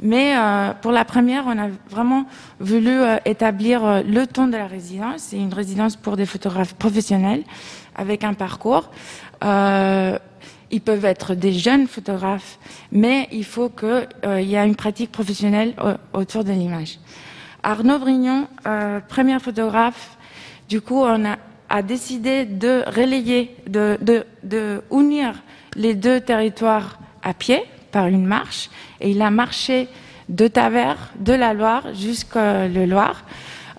Mais 0.00 0.36
euh, 0.36 0.72
pour 0.80 0.92
la 0.92 1.04
première, 1.04 1.44
on 1.46 1.58
a 1.58 1.68
vraiment 1.88 2.24
voulu 2.60 2.90
euh, 2.90 3.16
établir 3.24 3.84
euh, 3.84 4.02
le 4.02 4.26
ton 4.26 4.46
de 4.46 4.56
la 4.56 4.66
résidence. 4.66 5.22
C'est 5.28 5.38
une 5.38 5.52
résidence 5.52 5.96
pour 5.96 6.16
des 6.16 6.26
photographes 6.26 6.74
professionnels 6.74 7.42
avec 7.96 8.22
un 8.24 8.34
parcours. 8.34 8.90
Ils 10.72 10.80
peuvent 10.80 11.04
être 11.04 11.34
des 11.34 11.52
jeunes 11.52 11.86
photographes, 11.86 12.58
mais 12.90 13.28
il 13.30 13.44
faut 13.44 13.68
qu'il 13.68 14.08
y 14.40 14.54
ait 14.54 14.66
une 14.66 14.74
pratique 14.74 15.12
professionnelle 15.12 15.74
autour 16.14 16.44
de 16.44 16.52
l'image. 16.52 16.98
Arnaud 17.62 17.98
Brignon, 17.98 18.48
premier 19.08 19.38
photographe, 19.38 20.16
du 20.68 20.80
coup, 20.80 21.04
a 21.04 21.82
décidé 21.82 22.46
de 22.46 22.82
relayer, 22.86 23.54
de, 23.66 24.82
unir 24.90 25.34
les 25.76 25.94
deux 25.94 26.20
territoires 26.20 26.98
à 27.22 27.34
pied 27.34 27.62
par 27.92 28.06
une 28.06 28.24
marche. 28.24 28.70
Et 29.00 29.10
il 29.10 29.20
a 29.20 29.30
marché 29.30 29.88
de 30.28 30.48
Tavers, 30.48 31.12
de 31.18 31.34
la 31.34 31.52
Loire 31.52 31.94
jusqu'à 31.94 32.66
le 32.66 32.86
Loire 32.86 33.24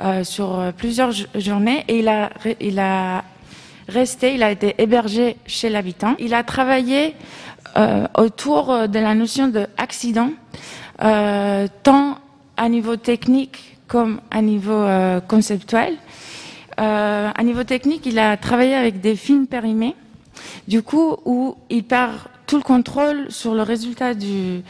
euh, 0.02 0.24
sur 0.24 0.72
plusieurs 0.78 1.12
journées. 1.36 1.84
Et 1.88 2.06
il 2.62 2.80
a 2.80 3.24
resté, 3.88 4.36
il 4.36 4.44
a 4.44 4.52
été 4.52 4.76
hébergé 4.78 5.38
chez 5.46 5.70
l'habitant. 5.70 6.16
Il 6.20 6.34
a 6.34 6.44
travaillé 6.44 7.16
euh, 7.78 8.08
autour 8.18 8.88
de 8.88 9.00
la 9.00 9.16
notion 9.16 9.48
d'accident, 9.48 10.32
euh, 11.02 11.68
tant 11.84 12.18
à 12.58 12.70
niveau 12.70 12.96
technique 12.96 13.78
comme 13.88 14.22
à 14.32 14.42
niveau 14.42 14.86
conceptuel. 15.28 15.98
Euh, 16.80 17.30
à 17.34 17.44
niveau 17.44 17.64
technique, 17.64 18.06
il 18.06 18.20
a 18.20 18.38
travaillé 18.38 18.74
avec 18.76 19.02
des 19.02 19.16
films 19.16 19.48
périmés, 19.48 19.96
du 20.68 20.82
coup, 20.82 21.18
où 21.26 21.56
il 21.70 21.84
perd 21.84 22.14
tout 22.48 22.58
le 22.58 22.64
contrôle 22.64 23.28
sur 23.30 23.54
le 23.54 23.62
résultat 23.62 24.14
de, 24.14 24.62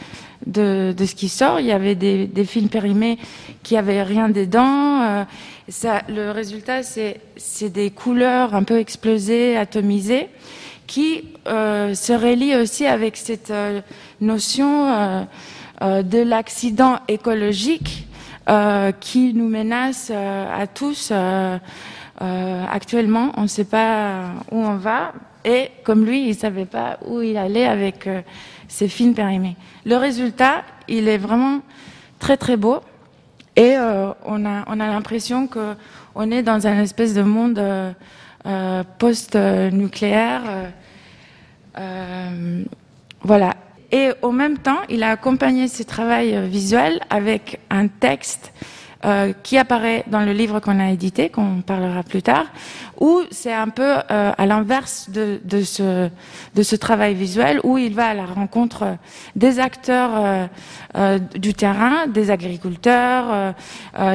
ce 0.46 1.14
qui 1.14 1.28
sort. 1.28 1.60
Il 1.60 1.66
y 1.66 1.72
avait 1.72 1.94
des, 1.94 2.44
films 2.44 2.68
périmés 2.68 3.18
qui 3.62 3.76
avaient 3.76 4.02
rien 4.02 4.28
dedans. 4.28 5.02
Euh, 5.02 5.24
ça, 5.68 6.02
le 6.08 6.30
résultat, 6.30 6.82
c'est 6.82 7.68
des 7.70 7.90
couleurs 7.90 8.54
un 8.54 8.62
peu 8.62 8.78
explosées, 8.78 9.56
atomisées, 9.56 10.28
qui 10.86 11.24
euh, 11.46 11.94
se 11.94 12.12
relient 12.12 12.56
aussi 12.56 12.86
avec 12.86 13.16
cette 13.16 13.50
euh, 13.50 13.80
notion 14.20 14.86
euh, 14.86 15.24
euh, 15.82 16.02
de 16.02 16.18
l'accident 16.18 16.98
écologique 17.08 18.06
qui 19.00 19.32
nous 19.32 19.48
menace 19.48 20.10
à 20.10 20.66
tous 20.66 21.10
euh, 22.22 22.64
actuellement, 22.70 23.32
on 23.36 23.42
ne 23.42 23.46
sait 23.46 23.64
pas 23.64 24.30
où 24.50 24.58
on 24.58 24.76
va. 24.76 25.12
Et 25.44 25.70
comme 25.82 26.04
lui, 26.04 26.22
il 26.22 26.28
ne 26.28 26.34
savait 26.34 26.64
pas 26.64 26.98
où 27.06 27.20
il 27.20 27.36
allait 27.36 27.66
avec 27.66 28.06
euh, 28.06 28.22
ses 28.68 28.88
films 28.88 29.14
périmés. 29.14 29.56
Le 29.84 29.96
résultat, 29.96 30.62
il 30.88 31.08
est 31.08 31.18
vraiment 31.18 31.60
très 32.18 32.36
très 32.36 32.56
beau. 32.56 32.80
Et 33.56 33.76
euh, 33.76 34.12
on 34.24 34.44
a, 34.44 34.64
on 34.66 34.80
a 34.80 34.88
l'impression 34.88 35.46
qu'on 35.46 36.30
est 36.30 36.42
dans 36.42 36.66
un 36.66 36.80
espèce 36.80 37.14
de 37.14 37.22
monde 37.22 37.60
post-nucléaire. 38.98 40.42
voilà. 43.22 43.54
Et 43.92 44.10
au 44.22 44.32
même 44.32 44.58
temps, 44.58 44.80
il 44.88 45.02
a 45.02 45.10
accompagné 45.10 45.68
ce 45.68 45.82
travail 45.84 46.48
visuel 46.48 47.00
avec 47.10 47.60
un 47.70 47.86
texte 47.86 48.52
euh, 49.04 49.32
qui 49.42 49.58
apparaît 49.58 50.04
dans 50.06 50.20
le 50.20 50.32
livre 50.32 50.60
qu'on 50.60 50.80
a 50.80 50.90
édité, 50.90 51.28
qu'on 51.28 51.60
parlera 51.60 52.02
plus 52.02 52.22
tard, 52.22 52.46
où 52.98 53.20
c'est 53.30 53.52
un 53.52 53.68
peu 53.68 53.96
euh, 54.10 54.32
à 54.36 54.46
l'inverse 54.46 55.10
de, 55.10 55.40
de, 55.44 55.62
ce, 55.62 56.08
de 56.54 56.62
ce 56.62 56.74
travail 56.74 57.14
visuel, 57.14 57.60
où 57.64 57.76
il 57.76 57.94
va 57.94 58.06
à 58.06 58.14
la 58.14 58.24
rencontre 58.24 58.96
des 59.36 59.58
acteurs 59.58 60.48
euh, 60.96 61.18
du 61.34 61.52
terrain, 61.52 62.06
des 62.06 62.30
agriculteurs, 62.30 63.54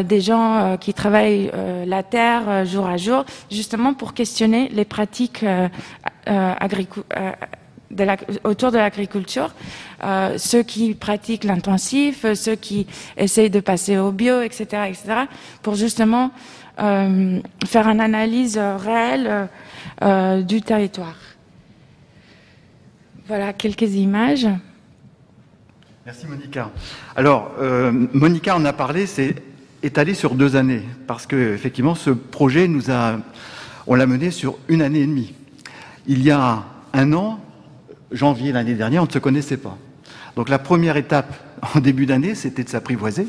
des 0.03 0.21
gens 0.21 0.77
qui 0.79 0.93
travaillent 0.93 1.51
la 1.85 2.03
terre 2.03 2.65
jour 2.65 2.87
à 2.87 2.97
jour, 2.97 3.25
justement 3.51 3.93
pour 3.93 4.13
questionner 4.13 4.69
les 4.69 4.85
pratiques 4.85 5.45
agricoles 6.25 7.03
autour 8.43 8.71
de 8.71 8.77
l'agriculture, 8.77 9.53
euh, 10.03 10.37
ceux 10.37 10.63
qui 10.63 10.93
pratiquent 10.93 11.43
l'intensif, 11.43 12.25
ceux 12.33 12.55
qui 12.55 12.87
essayent 13.17 13.49
de 13.49 13.59
passer 13.59 13.97
au 13.97 14.11
bio, 14.11 14.41
etc., 14.41 14.83
etc., 14.87 15.03
pour 15.61 15.75
justement 15.75 16.31
euh, 16.79 17.39
faire 17.65 17.87
une 17.87 17.99
analyse 17.99 18.57
réelle 18.57 19.49
euh, 20.03 20.41
du 20.41 20.61
territoire. 20.61 21.15
Voilà 23.27 23.53
quelques 23.53 23.93
images. 23.95 24.47
Merci 26.05 26.25
Monica. 26.25 26.71
Alors, 27.15 27.51
Monica 28.13 28.55
en 28.55 28.65
a 28.65 28.73
parlé, 28.73 29.05
c'est 29.05 29.35
étalé 29.83 30.15
sur 30.15 30.33
deux 30.33 30.55
années, 30.55 30.81
parce 31.05 31.27
que 31.27 31.53
effectivement, 31.53 31.93
ce 31.93 32.09
projet 32.09 32.67
nous 32.67 32.89
a, 32.89 33.19
on 33.85 33.93
l'a 33.93 34.07
mené 34.07 34.31
sur 34.31 34.57
une 34.67 34.81
année 34.81 35.01
et 35.01 35.05
demie. 35.05 35.35
Il 36.07 36.23
y 36.23 36.31
a 36.31 36.63
un 36.93 37.13
an, 37.13 37.39
janvier 38.11 38.51
l'année 38.51 38.75
dernière, 38.75 39.03
on 39.03 39.07
ne 39.07 39.11
se 39.11 39.19
connaissait 39.19 39.57
pas. 39.57 39.77
Donc 40.35 40.49
la 40.49 40.59
première 40.59 40.97
étape 40.97 41.33
en 41.75 41.79
début 41.79 42.05
d'année, 42.05 42.35
c'était 42.35 42.63
de 42.63 42.69
s'apprivoiser. 42.69 43.27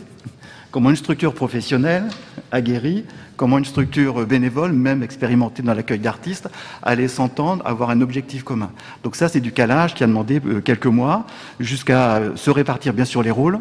Comment 0.71 0.91
une 0.91 0.97
structure 0.97 1.35
professionnelle, 1.35 2.05
aguerrie, 2.53 3.05
comment 3.41 3.57
une 3.57 3.65
structure 3.65 4.27
bénévole, 4.27 4.73
même 4.73 5.03
expérimentée 5.03 5.63
dans 5.63 5.73
l'accueil 5.73 5.99
d'artistes, 5.99 6.51
allait 6.83 7.09
s'entendre, 7.09 7.67
avoir 7.67 7.89
un 7.89 8.03
objectif 8.03 8.43
commun. 8.43 8.71
Donc 9.03 9.17
ça, 9.17 9.31
c'est 9.31 9.41
du 9.41 9.51
calage 9.51 9.95
qui 9.95 10.05
a 10.05 10.07
demandé 10.07 10.43
euh, 10.45 10.61
quelques 10.61 10.85
mois, 10.85 11.25
jusqu'à 11.59 12.17
euh, 12.17 12.37
se 12.37 12.51
répartir 12.51 12.93
bien 12.93 13.07
sûr 13.07 13.23
les 13.23 13.31
rôles. 13.31 13.59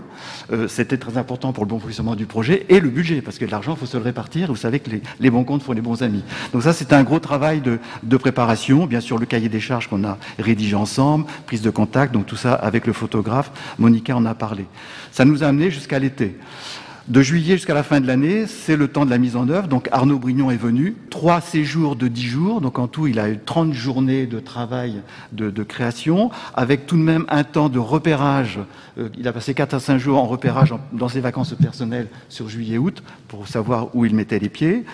Euh, 0.51 0.67
c'était 0.67 0.97
très 0.97 1.17
important 1.17 1.53
pour 1.53 1.63
le 1.63 1.69
bon 1.69 1.79
fonctionnement 1.79 2.17
du 2.17 2.25
projet, 2.25 2.65
et 2.67 2.81
le 2.81 2.89
budget, 2.89 3.21
parce 3.21 3.37
que 3.37 3.45
l'argent, 3.45 3.71
il 3.71 3.79
faut 3.79 3.85
se 3.85 3.95
le 3.95 4.03
répartir. 4.03 4.49
Vous 4.49 4.57
savez 4.57 4.81
que 4.81 4.89
les, 5.17 5.29
bons 5.29 5.45
comptes 5.45 5.63
font 5.63 5.71
les 5.71 5.79
bons 5.79 6.03
amis. 6.03 6.25
Donc 6.51 6.63
ça, 6.63 6.73
c'est 6.73 6.91
un 6.91 7.03
gros 7.03 7.19
travail 7.19 7.61
de, 7.61 7.79
de 8.03 8.17
préparation. 8.17 8.85
Bien 8.85 8.99
sûr, 8.99 9.17
le 9.17 9.25
cahier 9.25 9.47
des 9.47 9.61
charges 9.61 9.87
qu'on 9.87 10.03
a 10.03 10.17
rédigé 10.39 10.75
ensemble, 10.75 11.25
prise 11.45 11.61
de 11.61 11.69
contact, 11.69 12.13
donc 12.13 12.25
tout 12.25 12.35
ça 12.35 12.53
avec 12.53 12.85
le 12.85 12.91
photographe. 12.91 13.49
Monica 13.77 14.13
en 14.13 14.25
a 14.25 14.35
parlé. 14.35 14.65
Ça 15.13 15.23
nous 15.23 15.41
a 15.41 15.47
amené 15.47 15.71
jusqu'à 15.71 15.99
l'été. 15.99 16.35
De 17.09 17.23
juillet 17.23 17.55
jusqu'à 17.55 17.73
la 17.73 17.81
fin 17.81 17.99
de 17.99 18.05
l'année, 18.05 18.45
c'est 18.45 18.75
le 18.75 18.87
temps 18.87 19.03
de 19.03 19.09
la 19.09 19.17
mise 19.17 19.35
en 19.35 19.49
œuvre. 19.49 19.67
Donc 19.69 19.87
Arnaud 19.91 20.19
Brignon 20.19 20.51
est 20.51 20.57
venu. 20.57 20.95
Trois 21.09 21.41
séjours 21.41 21.95
de 21.95 22.07
dix 22.07 22.25
jours. 22.25 22.61
Donc 22.61 22.79
en 22.79 22.87
tout, 22.87 23.07
il 23.07 23.19
a 23.19 23.29
eu 23.29 23.39
30 23.39 23.73
journées 23.73 24.25
de 24.25 24.39
travail 24.39 25.01
de, 25.31 25.63
création, 25.63 26.31
avec 26.55 26.85
tout 26.85 26.97
de 26.97 27.01
même 27.01 27.25
un 27.29 27.43
temps 27.43 27.69
de 27.69 27.79
repérage. 27.79 28.59
Euh, 28.97 29.09
il 29.17 29.27
a 29.27 29.33
passé 29.33 29.53
4 29.53 29.75
à 29.75 29.79
5 29.79 29.97
jours 29.97 30.17
en 30.17 30.25
repérage 30.25 30.73
dans 30.91 31.09
ses 31.09 31.19
vacances 31.19 31.53
personnelles 31.53 32.07
sur 32.29 32.49
juillet-août 32.49 33.03
pour 33.27 33.47
savoir 33.47 33.95
où 33.95 34.05
il 34.05 34.15
mettait 34.15 34.39
les 34.39 34.49
pieds. 34.49 34.85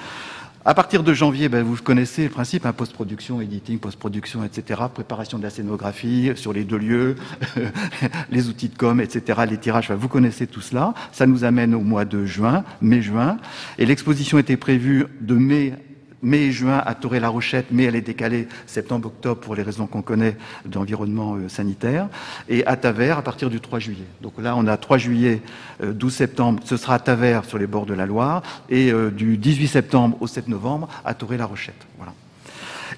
À 0.67 0.73
partir 0.73 1.03
de 1.03 1.13
janvier, 1.13 1.47
ben, 1.47 1.63
vous 1.63 1.75
connaissez 1.75 2.23
le 2.23 2.31
principe, 2.31 2.65
hein, 2.65 2.73
post-production, 2.73 3.39
editing, 3.39 3.77
post-production, 3.77 4.43
etc., 4.43 4.81
préparation 4.91 5.37
de 5.37 5.43
la 5.43 5.51
scénographie 5.51 6.31
sur 6.33 6.53
les 6.53 6.63
deux 6.63 6.79
lieux, 6.79 7.15
les 8.31 8.49
outils 8.49 8.69
de 8.69 8.75
com, 8.75 8.99
etc., 8.99 9.41
les 9.47 9.59
tirages, 9.59 9.91
vous 9.91 10.07
connaissez 10.07 10.47
tout 10.47 10.61
cela. 10.61 10.95
Ça 11.11 11.27
nous 11.27 11.43
amène 11.43 11.75
au 11.75 11.81
mois 11.81 12.03
de 12.03 12.25
juin, 12.25 12.63
mai-juin, 12.81 13.37
et 13.77 13.85
l'exposition 13.85 14.39
était 14.39 14.57
prévue 14.57 15.05
de 15.21 15.35
mai 15.35 15.73
mai 16.21 16.45
et 16.45 16.51
juin 16.51 16.81
à 16.85 16.95
Toré-la-Rochette, 16.95 17.67
mais 17.71 17.83
elle 17.83 17.95
est 17.95 18.01
décalée 18.01 18.47
septembre-octobre 18.65 19.41
pour 19.41 19.55
les 19.55 19.63
raisons 19.63 19.87
qu'on 19.87 20.01
connaît 20.01 20.37
d'environnement 20.65 21.35
euh, 21.35 21.49
sanitaire, 21.49 22.07
et 22.49 22.65
à 22.65 22.75
Tavers 22.75 23.17
à 23.17 23.21
partir 23.21 23.49
du 23.49 23.59
3 23.59 23.79
juillet. 23.79 24.05
Donc 24.21 24.33
là, 24.39 24.55
on 24.57 24.67
a 24.67 24.77
3 24.77 24.97
juillet, 24.97 25.41
12 25.81 26.13
euh, 26.13 26.15
septembre, 26.15 26.63
ce 26.65 26.77
sera 26.77 26.95
à 26.95 26.99
Tavers 26.99 27.45
sur 27.45 27.57
les 27.57 27.67
bords 27.67 27.85
de 27.85 27.93
la 27.93 28.05
Loire, 28.05 28.41
et 28.69 28.91
euh, 28.91 29.11
du 29.11 29.37
18 29.37 29.67
septembre 29.67 30.17
au 30.19 30.27
7 30.27 30.47
novembre 30.47 30.89
à 31.03 31.13
Toré-la-Rochette. 31.13 31.85
Voilà. 31.97 32.13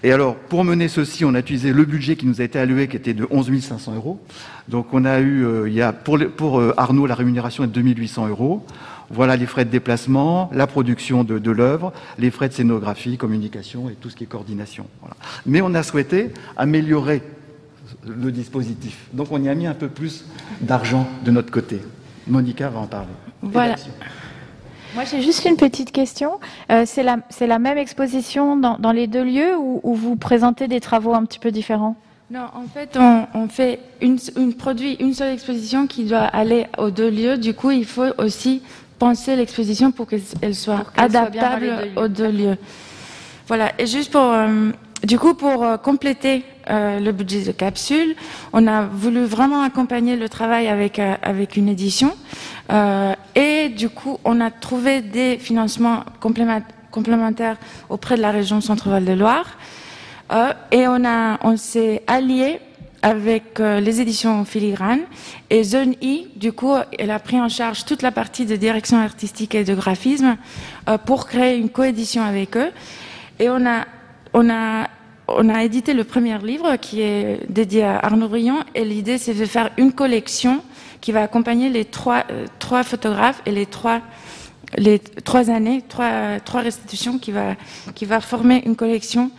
Et 0.03 0.12
alors, 0.12 0.36
pour 0.36 0.63
mener 0.63 0.88
ceci, 0.89 1.25
on 1.25 1.34
a 1.34 1.39
utilisé 1.39 1.73
le 1.73 1.84
budget 1.84 2.15
qui 2.17 2.27
nous 2.27 2.39
a 2.39 2.43
été 2.43 2.60
alloué, 2.60 2.88
qui 2.88 2.97
était 2.97 3.15
de 3.15 3.27
11 3.32 3.60
500 3.60 3.95
euros. 3.95 4.21
Donc, 4.67 4.93
on 4.93 5.06
a 5.06 5.19
eu, 5.21 5.67
il 5.67 5.73
y 5.73 5.82
a, 5.82 5.91
pour, 5.91 6.19
pour 6.36 6.62
Arnaud, 6.77 7.08
la 7.08 7.15
rémunération 7.15 7.63
est 7.63 7.67
de 7.67 7.71
2800 7.71 8.27
euros. 8.27 8.63
Voilà 9.09 9.37
les 9.37 9.45
frais 9.45 9.65
de 9.65 9.69
déplacement, 9.69 10.49
la 10.53 10.67
production 10.67 11.23
de, 11.23 11.51
l'œuvre, 11.51 11.93
les 12.17 12.31
frais 12.31 12.49
de 12.49 12.53
scénographie, 12.53 13.17
communication 13.17 13.89
et 13.89 13.93
tout 13.93 14.09
ce 14.09 14.15
qui 14.15 14.25
est 14.25 14.27
coordination. 14.27 14.85
Mais 15.45 15.61
on 15.61 15.73
a 15.73 15.83
souhaité 15.83 16.31
améliorer 16.57 17.23
le 18.05 18.31
dispositif. 18.31 19.07
Donc 19.13 19.27
on 19.31 19.41
y 19.41 19.49
a 19.49 19.55
mis 19.55 19.67
un 19.67 19.73
peu 19.73 19.87
plus 19.87 20.25
d'argent 20.61 21.07
de 21.23 21.31
notre 21.31 21.51
côté. 21.51 21.81
Monica 22.27 22.69
va 22.69 22.79
en 22.79 22.87
parler. 22.87 23.13
Voilà. 23.41 23.75
Moi, 24.93 25.03
j'ai 25.03 25.21
juste 25.21 25.45
une 25.45 25.57
petite 25.57 25.91
question. 25.91 26.39
Euh, 26.71 26.83
c'est 26.85 27.03
la, 27.03 27.17
la, 27.39 27.59
même 27.59 27.77
exposition 27.77 28.57
dans, 28.57 28.91
les 28.91 29.07
deux 29.07 29.23
lieux 29.23 29.55
ou, 29.57 29.93
vous 29.93 30.15
présentez 30.15 30.67
des 30.67 30.79
travaux 30.79 31.13
un 31.13 31.23
petit 31.25 31.39
peu 31.39 31.51
différents? 31.51 31.95
Non, 32.31 32.47
en 32.53 32.67
fait, 32.73 32.97
on, 33.33 33.47
fait 33.47 33.79
une, 34.01 34.17
une, 34.35 34.53
produit 34.53 34.95
une 34.95 35.13
seule 35.13 35.33
exposition 35.33 35.87
qui 35.87 36.05
doit 36.05 36.23
aller 36.23 36.65
aux 36.77 36.89
deux 36.89 37.09
lieux. 37.09 37.37
Du 37.37 37.53
coup, 37.53 37.71
il 37.71 37.85
faut 37.85 38.11
aussi 38.17 38.61
penser 38.99 39.36
l'exposition 39.36 39.91
pour 39.91 40.07
qu'elle 40.07 40.55
soit 40.55 40.86
adaptable 40.95 41.89
aux 41.95 42.07
deux 42.07 42.31
lieux. 42.31 42.57
Voilà. 43.47 43.71
Et 43.79 43.88
juste 43.88 44.12
pour, 44.12 44.21
euh, 44.33 44.71
du 45.03 45.17
coup, 45.17 45.33
pour 45.33 45.63
euh, 45.63 45.77
compléter 45.77 46.43
euh, 46.69 46.99
le 46.99 47.12
budget 47.13 47.43
de 47.43 47.51
capsule, 47.53 48.15
on 48.51 48.67
a 48.67 48.83
voulu 48.83 49.23
vraiment 49.23 49.62
accompagner 49.62 50.17
le 50.17 50.27
travail 50.27 50.67
avec 50.67 50.99
avec 50.99 51.55
une 51.55 51.69
édition. 51.69 52.13
et 53.36 53.69
du 53.69 53.89
coup, 53.89 54.19
on 54.25 54.41
a 54.41 54.51
trouvé 54.51 55.01
des 55.01 55.38
financements 55.38 56.03
complémentaires 56.91 57.57
auprès 57.89 58.17
de 58.17 58.21
la 58.21 58.31
région 58.31 58.60
Centre-Val 58.60 59.05
de 59.05 59.13
Loire. 59.13 59.57
et 60.71 60.88
on 60.88 61.05
a, 61.05 61.39
on 61.43 61.55
s'est 61.55 62.03
allié 62.07 62.60
avec 63.01 63.60
euh, 63.60 63.79
les 63.79 64.01
éditions 64.01 64.43
Filigrane 64.45 65.01
et 65.49 65.63
Zone 65.63 65.93
I, 66.01 66.27
du 66.36 66.51
coup, 66.51 66.73
elle 66.97 67.12
a 67.12 67.19
pris 67.19 67.39
en 67.39 67.49
charge 67.49 67.86
toute 67.86 68.01
la 68.01 68.12
partie 68.12 68.45
de 68.45 68.55
direction 68.55 68.97
artistique 68.97 69.55
et 69.55 69.63
de 69.63 69.75
graphisme 69.75 70.38
euh, 70.89 70.97
pour 70.97 71.27
créer 71.27 71.57
une 71.57 71.69
coédition 71.69 72.23
avec 72.23 72.57
eux. 72.57 72.71
Et 73.39 73.49
on 73.49 73.65
a, 73.65 73.86
on 74.33 74.49
a, 74.49 74.88
on 75.27 75.49
a 75.49 75.63
édité 75.63 75.93
le 75.93 76.03
premier 76.03 76.38
livre 76.39 76.75
qui 76.77 77.01
est 77.01 77.39
dédié 77.49 77.83
à 77.83 77.99
Arnaud 77.99 78.29
Briand 78.29 78.60
et 78.73 78.83
l'idée 78.83 79.17
c'est 79.17 79.33
de 79.33 79.45
faire 79.45 79.69
une 79.77 79.91
collection 79.91 80.62
qui 81.01 81.12
va 81.12 81.21
accompagner 81.21 81.69
les 81.69 81.86
trois, 81.86 82.23
euh, 82.31 82.45
trois 82.60 82.83
photographes 82.83 83.41
et 83.45 83.51
les 83.51 83.65
trois 83.65 84.01
les 84.75 84.99
trois 84.99 85.49
années, 85.49 85.81
trois, 85.88 86.41
trois 86.41 86.60
restitutions 86.60 87.19
qui 87.19 87.31
va, 87.31 87.55
qui 87.95 88.03
va 88.03 88.19
former 88.19 88.63
une 88.65 88.75
collection. 88.75 89.31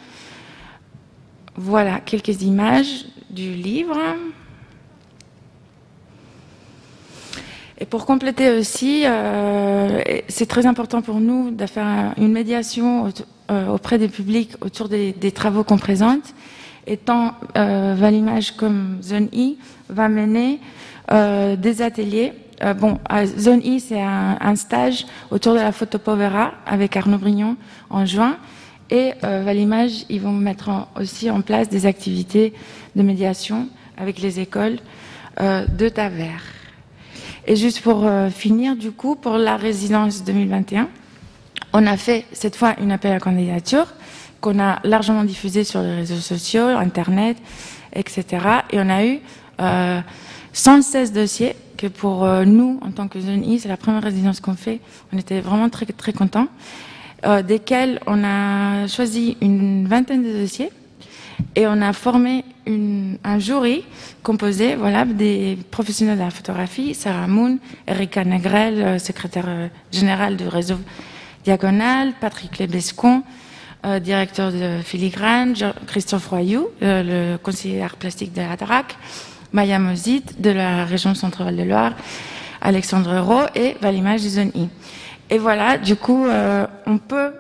Voilà 1.55 2.01
quelques 2.01 2.40
images 2.40 3.05
du 3.31 3.55
livre. 3.55 3.99
Et 7.81 7.87
pour 7.87 8.07
compléter 8.07 8.51
aussi, 8.51 9.03
euh, 9.05 10.03
c'est 10.27 10.47
très 10.47 10.67
important 10.67 11.01
pour 11.01 11.21
nous 11.21 11.53
de 11.53 11.67
faire 11.67 12.12
une 12.17 12.33
médiation 12.33 13.12
euh, 13.51 13.69
auprès 13.69 13.99
des 13.99 14.09
publics 14.09 14.53
autour 14.61 14.88
des, 14.88 15.33
travaux 15.33 15.62
qu'on 15.62 15.79
présente. 15.79 16.35
Et 16.88 16.97
tant 16.97 17.35
euh, 17.57 17.95
Valimage 17.97 18.57
comme 18.57 18.99
Zone 19.03 19.29
I 19.33 19.59
va 19.88 20.09
mener 20.09 20.59
des 21.11 21.81
ateliers. 21.81 22.35
bon, 22.79 22.99
Zone 23.38 23.62
I, 23.64 23.81
c'est 23.81 24.03
un, 24.03 24.57
stage 24.57 25.07
autour 25.31 25.55
de 25.55 25.61
la 25.61 25.73
photo 25.73 25.99
povera 25.99 26.53
avec 26.67 26.97
Arnaud 26.97 27.17
Brignon 27.17 27.57
en 27.88 28.05
juin. 28.05 28.37
Et 28.91 29.12
Valimage, 29.23 30.05
ils 30.11 30.21
vont 30.21 30.33
mettre 30.33 30.71
aussi 31.01 31.31
en 31.31 31.41
place 31.41 31.71
des 31.71 31.87
activités 31.87 32.53
de 32.96 33.03
médiation 33.03 33.68
avec 33.96 34.20
les 34.20 34.40
écoles 34.40 34.79
euh, 35.40 35.66
de 35.66 35.88
Tavers. 35.88 36.42
Et 37.46 37.57
juste 37.57 37.81
pour 37.81 38.07
euh, 38.07 38.31
finir, 38.31 38.77
du 38.77 38.90
coup, 38.90 39.16
pour 39.16 39.38
la 39.38 39.57
résidence 39.57 40.24
2021, 40.24 40.88
on 41.72 41.87
a 41.87 41.96
fait 41.96 42.24
cette 42.33 42.57
fois 42.57 42.74
une 42.81 42.92
appel 42.92 43.12
à 43.12 43.20
candidature 43.20 43.87
qu'on 44.40 44.61
a 44.61 44.81
largement 44.85 45.24
diffusé 45.24 45.64
sur 45.64 45.81
les 45.83 45.94
réseaux 45.94 46.16
sociaux, 46.16 46.66
Internet, 46.68 47.37
etc. 47.92 48.24
Et 48.70 48.79
on 48.79 48.88
a 48.88 49.05
eu 49.05 49.20
116 50.53 51.11
euh, 51.11 51.14
dossiers 51.14 51.57
que 51.77 51.87
pour 51.87 52.27
nous, 52.44 52.81
en 52.83 52.90
tant 52.90 53.07
que 53.07 53.20
zone 53.20 53.44
c'est 53.59 53.68
la 53.68 53.77
première 53.77 54.03
résidence 54.03 54.40
qu'on 54.40 54.55
fait. 54.55 54.81
On 55.12 55.18
était 55.18 55.40
vraiment 55.40 55.68
très 55.68 55.87
très 55.87 56.12
contents. 56.12 56.48
desquels 57.46 58.01
on 58.09 58.24
a 58.24 58.88
choisi 58.88 59.37
une 59.40 59.87
vingtaine 59.87 60.24
de 60.24 60.40
dossiers 60.40 60.70
et 61.55 61.66
on 61.66 61.81
a 61.83 61.92
formé 61.92 62.44
un 63.24 63.38
jury 63.38 63.85
composé 64.22 64.74
voilà, 64.77 65.05
des 65.05 65.59
professionnels 65.70 66.18
de 66.18 66.22
la 66.22 66.31
photographie, 66.31 66.94
Sarah 66.94 67.27
Moon, 67.27 67.59
Erika 67.87 68.24
Negrel, 68.24 68.83
euh, 68.83 68.98
secrétaire 68.98 69.46
euh, 69.48 69.68
général 69.90 70.37
du 70.37 70.46
réseau 70.46 70.77
Diagonal, 71.44 72.12
Patrick 72.20 72.59
Lebescon, 72.59 73.22
euh, 73.87 74.01
directeur 74.01 74.53
de 74.53 74.81
Filigrane, 74.85 75.55
Christophe 75.87 76.29
Royou, 76.29 76.68
le 76.81 77.37
conseiller 77.37 77.83
art 77.83 77.96
plastique 77.96 78.33
de 78.35 78.42
la 78.42 78.57
DRAC, 78.57 78.96
Maya 79.53 79.79
Mozit 79.79 80.24
de 80.38 80.51
la 80.51 80.85
région 80.85 81.14
Centre-Val 81.14 81.57
de 81.57 81.62
Loire, 81.62 81.94
Alexandre 82.61 83.18
Rowe 83.20 83.46
et 83.55 83.77
Valimage 83.81 84.24
de 84.24 84.29
Zone 84.29 84.51
I. 84.55 84.68
Et 85.31 85.38
voilà, 85.38 85.79
du 85.79 85.94
coup, 85.94 86.27
on 86.87 86.98
peut. 86.98 87.33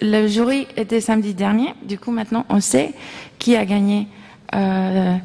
Le 0.00 0.26
jury 0.26 0.66
était 0.78 1.02
samedi 1.02 1.34
dernier. 1.34 1.74
Du 1.82 1.98
coup, 1.98 2.10
maintenant, 2.10 2.46
on 2.48 2.58
sait 2.60 2.94
qui 3.44 3.56
a 3.56 3.66
gagné 3.66 4.08
euh, 4.54 5.16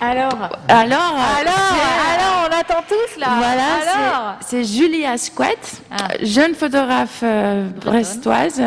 alors, 0.00 0.32
alors, 0.68 1.14
alors, 1.38 1.66
alors, 2.12 2.48
on 2.48 2.60
attend 2.60 2.82
tous 2.88 3.20
là. 3.20 3.26
Voilà, 3.36 4.38
c'est 4.40 4.64
Julie 4.64 5.04
Asquette, 5.04 5.82
ah. 5.90 6.08
jeune 6.22 6.54
photographe 6.54 7.20
euh, 7.22 7.68
brestoise, 7.68 8.60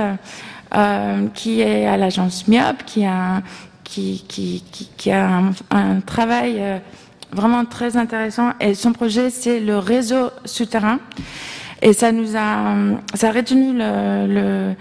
euh, 0.76 1.28
qui 1.34 1.60
est 1.62 1.88
à 1.88 1.98
l'agence 1.98 2.48
Miop, 2.48 2.86
qui 2.86 3.04
a, 3.06 3.42
qui, 3.84 4.24
qui, 4.30 4.64
qui, 4.96 5.12
a 5.12 5.42
un, 5.72 6.00
travail 6.02 6.62
vraiment 7.32 7.66
très 7.66 7.98
intéressant. 7.98 8.52
Et 8.62 8.76
son 8.76 8.94
projet, 8.94 9.30
c'est 9.30 9.60
le 9.60 9.78
réseau 9.78 10.30
souterrain. 10.46 11.00
Et 11.82 11.94
ça 11.94 12.12
nous 12.12 12.38
a, 12.38 12.76
ça 13.16 13.30
a 13.30 13.32
retenu 13.32 13.74
le, 13.74 14.28
le 14.28 14.76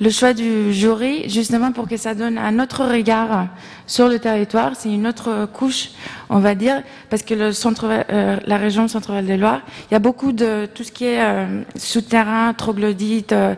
le 0.00 0.10
choix 0.10 0.32
du 0.32 0.72
jury, 0.72 1.28
justement 1.28 1.72
pour 1.72 1.88
que 1.88 1.96
ça 1.96 2.14
donne 2.14 2.38
un 2.38 2.58
autre 2.60 2.84
regard 2.84 3.48
sur 3.86 4.08
le 4.08 4.18
territoire. 4.18 4.72
C'est 4.76 4.92
une 4.92 5.06
autre 5.06 5.48
couche, 5.52 5.90
on 6.30 6.38
va 6.38 6.54
dire, 6.54 6.82
parce 7.10 7.22
que 7.22 7.34
le 7.34 7.52
centre, 7.52 7.86
euh, 7.88 8.36
la 8.46 8.56
région 8.56 8.86
Centre-Val 8.86 9.26
de 9.26 9.34
Loire, 9.34 9.62
il 9.90 9.94
y 9.94 9.96
a 9.96 10.00
beaucoup 10.00 10.32
de 10.32 10.68
tout 10.72 10.84
ce 10.84 10.92
qui 10.92 11.04
est 11.04 11.20
euh, 11.20 11.62
souterrain, 11.76 12.54
troglodyte, 12.54 13.32
euh, 13.32 13.54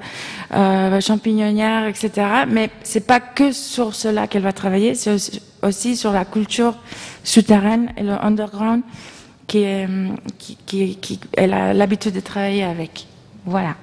euh 0.55 1.00
champignonnière, 1.00 1.87
etc. 1.87 2.26
Mais 2.48 2.70
c'est 2.83 3.07
pas 3.07 3.20
que 3.20 3.53
sur 3.53 3.94
cela 3.94 4.26
qu'elle 4.26 4.42
va 4.42 4.53
travailler, 4.53 4.94
c'est 4.94 5.16
aussi, 5.62 5.96
sur 5.96 6.12
la 6.12 6.24
culture 6.24 6.74
souterraine 7.22 7.92
et 7.96 8.03
le 8.03 8.12
underground 8.24 8.83
qui, 9.46 9.59
est, 9.59 9.88
qui, 10.38 10.57
qui, 10.64 10.96
qui 10.96 11.20
elle 11.37 11.53
a 11.53 11.74
l'habitude 11.74 12.14
de 12.14 12.20
travailler 12.20 12.64
avec. 12.64 13.07
Voilà. 13.44 13.74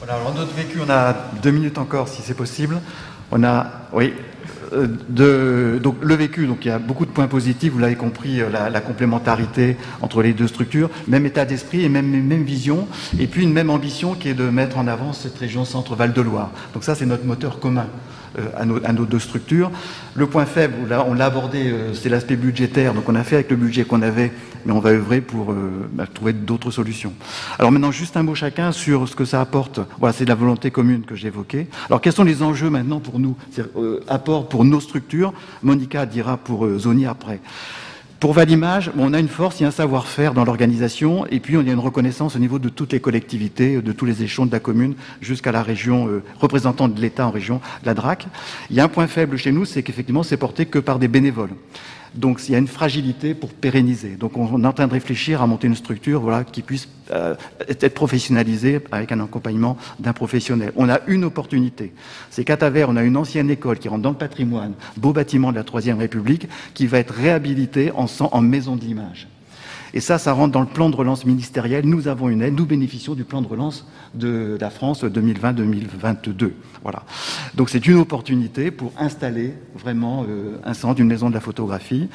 Voilà, 0.00 0.14
alors 0.14 0.34
notre 0.34 0.54
vécu, 0.54 0.78
on 0.80 0.88
a 0.88 1.14
deux 1.42 1.50
minutes 1.50 1.76
encore 1.76 2.08
si 2.08 2.22
c'est 2.22 2.32
possible. 2.32 2.80
On 3.30 3.44
a, 3.44 3.66
oui, 3.92 4.14
euh, 4.72 5.78
donc 5.78 5.96
le 6.00 6.14
vécu, 6.14 6.46
donc 6.46 6.64
il 6.64 6.68
y 6.68 6.70
a 6.70 6.78
beaucoup 6.78 7.04
de 7.04 7.10
points 7.10 7.26
positifs, 7.26 7.70
vous 7.70 7.78
l'avez 7.78 7.96
compris, 7.96 8.40
euh, 8.40 8.48
la, 8.48 8.80
complémentarité 8.80 9.76
entre 10.00 10.22
les 10.22 10.32
deux 10.32 10.48
structures, 10.48 10.88
même 11.06 11.26
état 11.26 11.44
d'esprit 11.44 11.84
et 11.84 11.90
même, 11.90 12.08
même 12.08 12.44
vision, 12.44 12.88
et 13.18 13.26
puis 13.26 13.42
une 13.42 13.52
même 13.52 13.68
ambition 13.68 14.14
qui 14.14 14.30
est 14.30 14.34
de 14.34 14.48
mettre 14.48 14.78
en 14.78 14.86
avant 14.86 15.12
cette 15.12 15.36
région 15.36 15.66
centre-Val 15.66 16.14
de 16.14 16.22
Loire. 16.22 16.50
Donc 16.72 16.82
ça, 16.82 16.94
c'est 16.94 17.04
notre 17.04 17.26
moteur 17.26 17.60
commun. 17.60 17.86
Euh, 18.38 18.48
à 18.54 18.92
nos, 18.92 19.06
deux 19.06 19.18
structures. 19.18 19.72
Le 20.14 20.26
point 20.26 20.44
faible, 20.44 20.74
on 21.08 21.14
l'a 21.14 21.24
abordé, 21.24 21.70
euh, 21.70 21.94
c'est 21.94 22.08
l'aspect 22.08 22.36
budgétaire. 22.36 22.94
Donc 22.94 23.08
on 23.08 23.16
a 23.16 23.24
fait 23.24 23.36
avec 23.36 23.50
le 23.50 23.56
budget 23.56 23.84
qu'on 23.84 24.02
avait, 24.02 24.30
mais 24.64 24.72
on 24.72 24.78
va 24.78 24.90
œuvrer 24.90 25.20
pour 25.20 25.50
euh, 25.50 25.88
bah, 25.92 26.06
trouver 26.06 26.32
d'autres 26.32 26.70
solutions. 26.70 27.12
Alors 27.58 27.72
maintenant, 27.72 27.90
juste 27.90 28.16
un 28.16 28.22
mot 28.22 28.36
chacun 28.36 28.70
sur 28.70 29.08
ce 29.08 29.16
que 29.16 29.24
ça 29.24 29.40
apporte. 29.40 29.80
Voilà, 29.98 30.12
c'est 30.12 30.26
la 30.26 30.36
volonté 30.36 30.70
commune 30.70 31.02
que 31.02 31.16
j'évoquais. 31.16 31.66
Alors 31.88 32.00
quels 32.00 32.12
sont 32.12 32.22
les 32.22 32.42
enjeux 32.42 32.70
maintenant 32.70 33.00
pour 33.00 33.18
nous 33.18 33.36
Apport 34.06 34.48
pour 34.48 34.64
nos 34.64 34.80
structures? 34.80 35.32
Monica 35.64 36.06
dira 36.06 36.36
pour 36.36 36.68
Zoni 36.78 37.06
après. 37.06 37.40
Pour 38.20 38.34
Valimage, 38.34 38.90
on 38.98 39.14
a 39.14 39.18
une 39.18 39.28
force, 39.28 39.60
il 39.60 39.62
y 39.62 39.64
a 39.64 39.68
un 39.68 39.72
savoir-faire 39.72 40.34
dans 40.34 40.44
l'organisation, 40.44 41.24
et 41.30 41.40
puis 41.40 41.56
on 41.56 41.62
y 41.62 41.70
a 41.70 41.72
une 41.72 41.78
reconnaissance 41.78 42.36
au 42.36 42.38
niveau 42.38 42.58
de 42.58 42.68
toutes 42.68 42.92
les 42.92 43.00
collectivités, 43.00 43.80
de 43.80 43.92
tous 43.92 44.04
les 44.04 44.22
échelons 44.22 44.44
de 44.44 44.52
la 44.52 44.60
commune, 44.60 44.94
jusqu'à 45.22 45.52
la 45.52 45.62
région 45.62 46.06
euh, 46.06 46.22
représentante 46.38 46.92
de 46.92 47.00
l'État 47.00 47.26
en 47.26 47.30
région, 47.30 47.62
la 47.82 47.94
DRAC. 47.94 48.26
Il 48.68 48.76
y 48.76 48.80
a 48.80 48.84
un 48.84 48.88
point 48.88 49.06
faible 49.06 49.38
chez 49.38 49.52
nous, 49.52 49.64
c'est 49.64 49.82
qu'effectivement, 49.82 50.22
c'est 50.22 50.36
porté 50.36 50.66
que 50.66 50.78
par 50.78 50.98
des 50.98 51.08
bénévoles. 51.08 51.48
Donc 52.14 52.40
il 52.48 52.52
y 52.52 52.54
a 52.54 52.58
une 52.58 52.66
fragilité 52.66 53.34
pour 53.34 53.50
pérenniser. 53.50 54.10
Donc 54.10 54.36
on, 54.36 54.62
est 54.62 54.66
en 54.66 54.72
train 54.72 54.86
de 54.86 54.92
réfléchir 54.92 55.42
à 55.42 55.46
monter 55.46 55.66
une 55.66 55.76
structure 55.76 56.20
voilà, 56.20 56.44
qui 56.44 56.62
puisse 56.62 56.88
euh, 57.12 57.34
être 57.68 57.94
professionnalisée 57.94 58.80
avec 58.90 59.12
un 59.12 59.20
accompagnement 59.20 59.76
d'un 59.98 60.12
professionnel. 60.12 60.72
On 60.76 60.88
a 60.88 61.00
une 61.06 61.24
opportunité. 61.24 61.92
C'est 62.30 62.44
qu'à 62.44 62.56
Tavers, 62.56 62.88
on 62.88 62.96
a 62.96 63.02
une 63.02 63.16
ancienne 63.16 63.50
école 63.50 63.78
qui 63.78 63.88
rentre 63.88 64.02
dans 64.02 64.10
le 64.10 64.16
patrimoine, 64.16 64.74
beau 64.96 65.12
bâtiment 65.12 65.52
de 65.52 65.56
la 65.56 65.64
Troisième 65.64 65.98
République, 65.98 66.48
qui 66.74 66.86
va 66.86 66.98
être 66.98 67.14
réhabilité 67.14 67.92
en, 67.92 68.06
en 68.20 68.40
maison 68.40 68.76
de 68.76 68.84
l'image. 68.84 69.28
Et 69.94 70.00
ça, 70.00 70.18
ça 70.18 70.32
rentre 70.32 70.52
dans 70.52 70.60
le 70.60 70.66
plan 70.66 70.90
de 70.90 70.96
relance 70.96 71.24
ministériel. 71.24 71.86
Nous 71.86 72.08
avons 72.08 72.28
une 72.28 72.42
aide, 72.42 72.56
nous 72.56 72.66
bénéficions 72.66 73.14
du 73.14 73.24
plan 73.24 73.42
de 73.42 73.48
relance 73.48 73.86
de 74.14 74.56
la 74.60 74.70
France 74.70 75.04
2020-2022. 75.04 76.52
Voilà. 76.82 77.04
Donc 77.54 77.68
c'est 77.68 77.86
une 77.86 77.96
opportunité 77.96 78.70
pour 78.70 78.92
installer 78.98 79.54
vraiment 79.74 80.24
euh, 80.28 80.56
un 80.64 80.74
centre, 80.74 81.00
une 81.00 81.08
maison 81.08 81.28
de 81.28 81.34
la 81.34 81.40
photographie. 81.40 82.08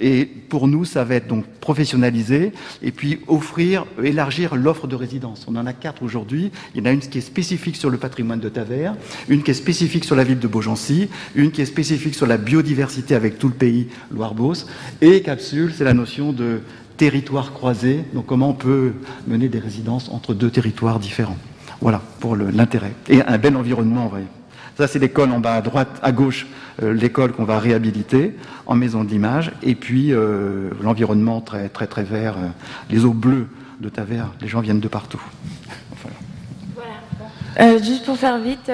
Et 0.00 0.24
pour 0.24 0.68
nous, 0.68 0.84
ça 0.84 1.04
va 1.04 1.16
être 1.16 1.28
donc 1.28 1.44
professionnaliser 1.60 2.52
et 2.82 2.92
puis 2.92 3.20
offrir, 3.28 3.84
élargir 4.02 4.56
l'offre 4.56 4.86
de 4.86 4.96
résidence. 4.96 5.46
On 5.48 5.56
en 5.56 5.66
a 5.66 5.72
quatre 5.72 6.02
aujourd'hui. 6.02 6.50
Il 6.74 6.80
y 6.80 6.82
en 6.82 6.86
a 6.86 6.92
une 6.92 7.00
qui 7.00 7.18
est 7.18 7.22
spécifique 7.22 7.76
sur 7.76 7.90
le 7.90 7.98
patrimoine 7.98 8.40
de 8.40 8.48
Tavers, 8.48 8.94
une 9.28 9.42
qui 9.42 9.50
est 9.50 9.54
spécifique 9.54 10.04
sur 10.04 10.16
la 10.16 10.24
ville 10.24 10.38
de 10.38 10.48
Beaugency, 10.48 11.08
une 11.34 11.50
qui 11.50 11.62
est 11.62 11.66
spécifique 11.66 12.14
sur 12.14 12.26
la 12.26 12.38
biodiversité 12.38 13.14
avec 13.14 13.38
tout 13.38 13.48
le 13.48 13.54
pays 13.54 13.88
Loire-Beauce, 14.10 14.66
et 15.00 15.22
capsule, 15.22 15.72
c'est 15.76 15.84
la 15.84 15.94
notion 15.94 16.32
de 16.32 16.60
territoires 16.98 17.54
croisés, 17.54 18.04
donc 18.12 18.26
comment 18.26 18.50
on 18.50 18.54
peut 18.54 18.92
mener 19.26 19.48
des 19.48 19.58
résidences 19.58 20.10
entre 20.10 20.34
deux 20.34 20.50
territoires 20.50 20.98
différents. 20.98 21.38
Voilà, 21.80 22.02
pour 22.20 22.36
l'intérêt. 22.36 22.92
Et 23.08 23.22
un 23.22 23.38
bel 23.38 23.56
environnement, 23.56 24.08
vrai. 24.08 24.24
Ça, 24.76 24.86
c'est 24.86 24.98
l'école 24.98 25.30
en 25.32 25.40
bas 25.40 25.54
à 25.54 25.60
droite, 25.60 25.98
à 26.02 26.12
gauche, 26.12 26.46
euh, 26.82 26.92
l'école 26.92 27.32
qu'on 27.32 27.44
va 27.44 27.58
réhabiliter 27.58 28.36
en 28.66 28.74
maison 28.74 29.02
de 29.04 29.10
l'image. 29.10 29.52
Et 29.62 29.74
puis, 29.74 30.12
euh, 30.12 30.70
l'environnement 30.82 31.40
très, 31.40 31.68
très, 31.68 31.86
très 31.86 32.04
vert, 32.04 32.36
euh, 32.36 32.48
les 32.90 33.04
eaux 33.04 33.12
bleues 33.12 33.48
de 33.80 33.88
Tavers, 33.88 34.32
les 34.40 34.48
gens 34.48 34.60
viennent 34.60 34.80
de 34.80 34.88
partout. 34.88 35.20
Voilà. 37.58 37.78
juste 37.78 38.04
pour 38.04 38.16
faire 38.16 38.38
vite, 38.38 38.70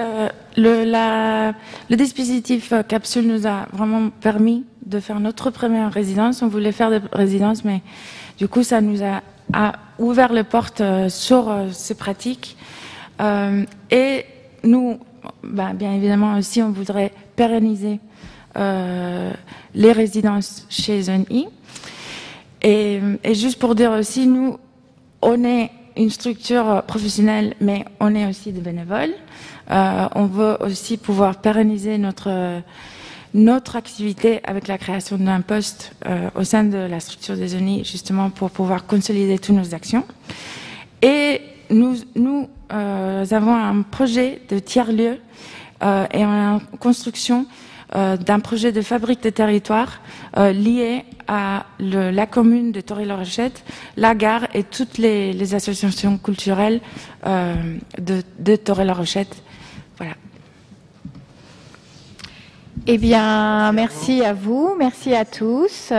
le, 0.56 0.84
la, 0.84 1.54
le 1.88 1.96
dispositif 1.96 2.72
capsule 2.86 3.26
nous 3.26 3.46
a 3.46 3.66
vraiment 3.72 4.10
permis 4.10 4.64
de 4.86 5.00
faire 5.00 5.20
notre 5.20 5.50
première 5.50 5.92
résidence. 5.92 6.42
On 6.42 6.48
voulait 6.48 6.72
faire 6.72 6.90
des 6.90 7.00
résidences, 7.12 7.64
mais 7.64 7.82
du 8.38 8.48
coup, 8.48 8.62
ça 8.62 8.80
nous 8.80 9.02
a, 9.02 9.22
ouvert 9.98 10.32
les 10.32 10.42
portes 10.42 10.80
euh, 10.80 11.08
sur 11.08 11.48
euh, 11.48 11.68
ces 11.70 11.94
pratiques. 11.94 12.56
Euh, 13.20 13.64
et 13.90 14.24
nous, 14.64 14.98
bah, 15.44 15.72
bien 15.72 15.92
évidemment 15.92 16.36
aussi, 16.36 16.60
on 16.62 16.70
voudrait 16.70 17.12
pérenniser 17.36 18.00
les 18.56 19.92
résidences 19.92 20.64
chez 20.68 21.02
ZONI. 21.02 21.48
Et, 22.62 23.00
et 23.24 23.34
juste 23.34 23.58
pour 23.58 23.74
dire 23.74 23.90
aussi, 23.90 24.28
nous, 24.28 24.58
on 25.20 25.42
est 25.44 25.70
une 25.96 26.10
structure 26.10 26.82
professionnelle, 26.86 27.54
mais 27.60 27.84
on 28.00 28.14
est 28.14 28.26
aussi 28.26 28.52
des 28.52 28.60
bénévoles. 28.60 29.14
on 29.70 30.26
veut 30.26 30.56
aussi 30.60 30.96
pouvoir 30.96 31.36
pérenniser 31.36 31.98
notre 31.98 32.62
notre 33.34 33.74
activité 33.74 34.40
avec 34.44 34.68
la 34.68 34.78
création 34.78 35.18
d'un 35.18 35.40
poste 35.40 35.92
euh, 36.06 36.30
au 36.36 36.44
sein 36.44 36.62
de 36.62 36.78
la 36.78 37.00
structure 37.00 37.36
des 37.36 37.56
ONI, 37.56 37.84
justement 37.84 38.30
pour 38.30 38.50
pouvoir 38.50 38.86
consolider 38.86 39.38
toutes 39.40 39.56
nos 39.56 39.74
actions. 39.74 40.04
Et 41.02 41.40
nous, 41.68 41.96
nous 42.14 42.48
euh, 42.72 43.26
avons 43.28 43.54
un 43.54 43.82
projet 43.82 44.40
de 44.48 44.60
tiers-lieu 44.60 45.18
euh, 45.82 46.06
et 46.12 46.24
en 46.24 46.60
construction 46.78 47.46
d'un 47.94 48.40
projet 48.40 48.72
de 48.72 48.82
fabrique 48.82 49.22
de 49.22 49.30
territoire 49.30 50.00
lié 50.36 51.04
à 51.28 51.66
la 51.78 52.26
commune 52.26 52.72
de 52.72 52.80
Torre-la-Rochette, 52.80 53.64
la 53.96 54.14
gare 54.14 54.48
et 54.52 54.64
toutes 54.64 54.98
les, 54.98 55.54
associations 55.54 56.18
culturelles 56.18 56.80
de, 57.24 58.22
de 58.38 58.56
Torre-la-Rochette. 58.56 59.36
Voilà. 59.96 60.14
Eh 62.86 62.98
bien, 62.98 63.72
merci 63.72 64.22
à 64.22 64.34
vous, 64.34 64.74
merci 64.78 65.14
à 65.14 65.24
tous. 65.24 65.92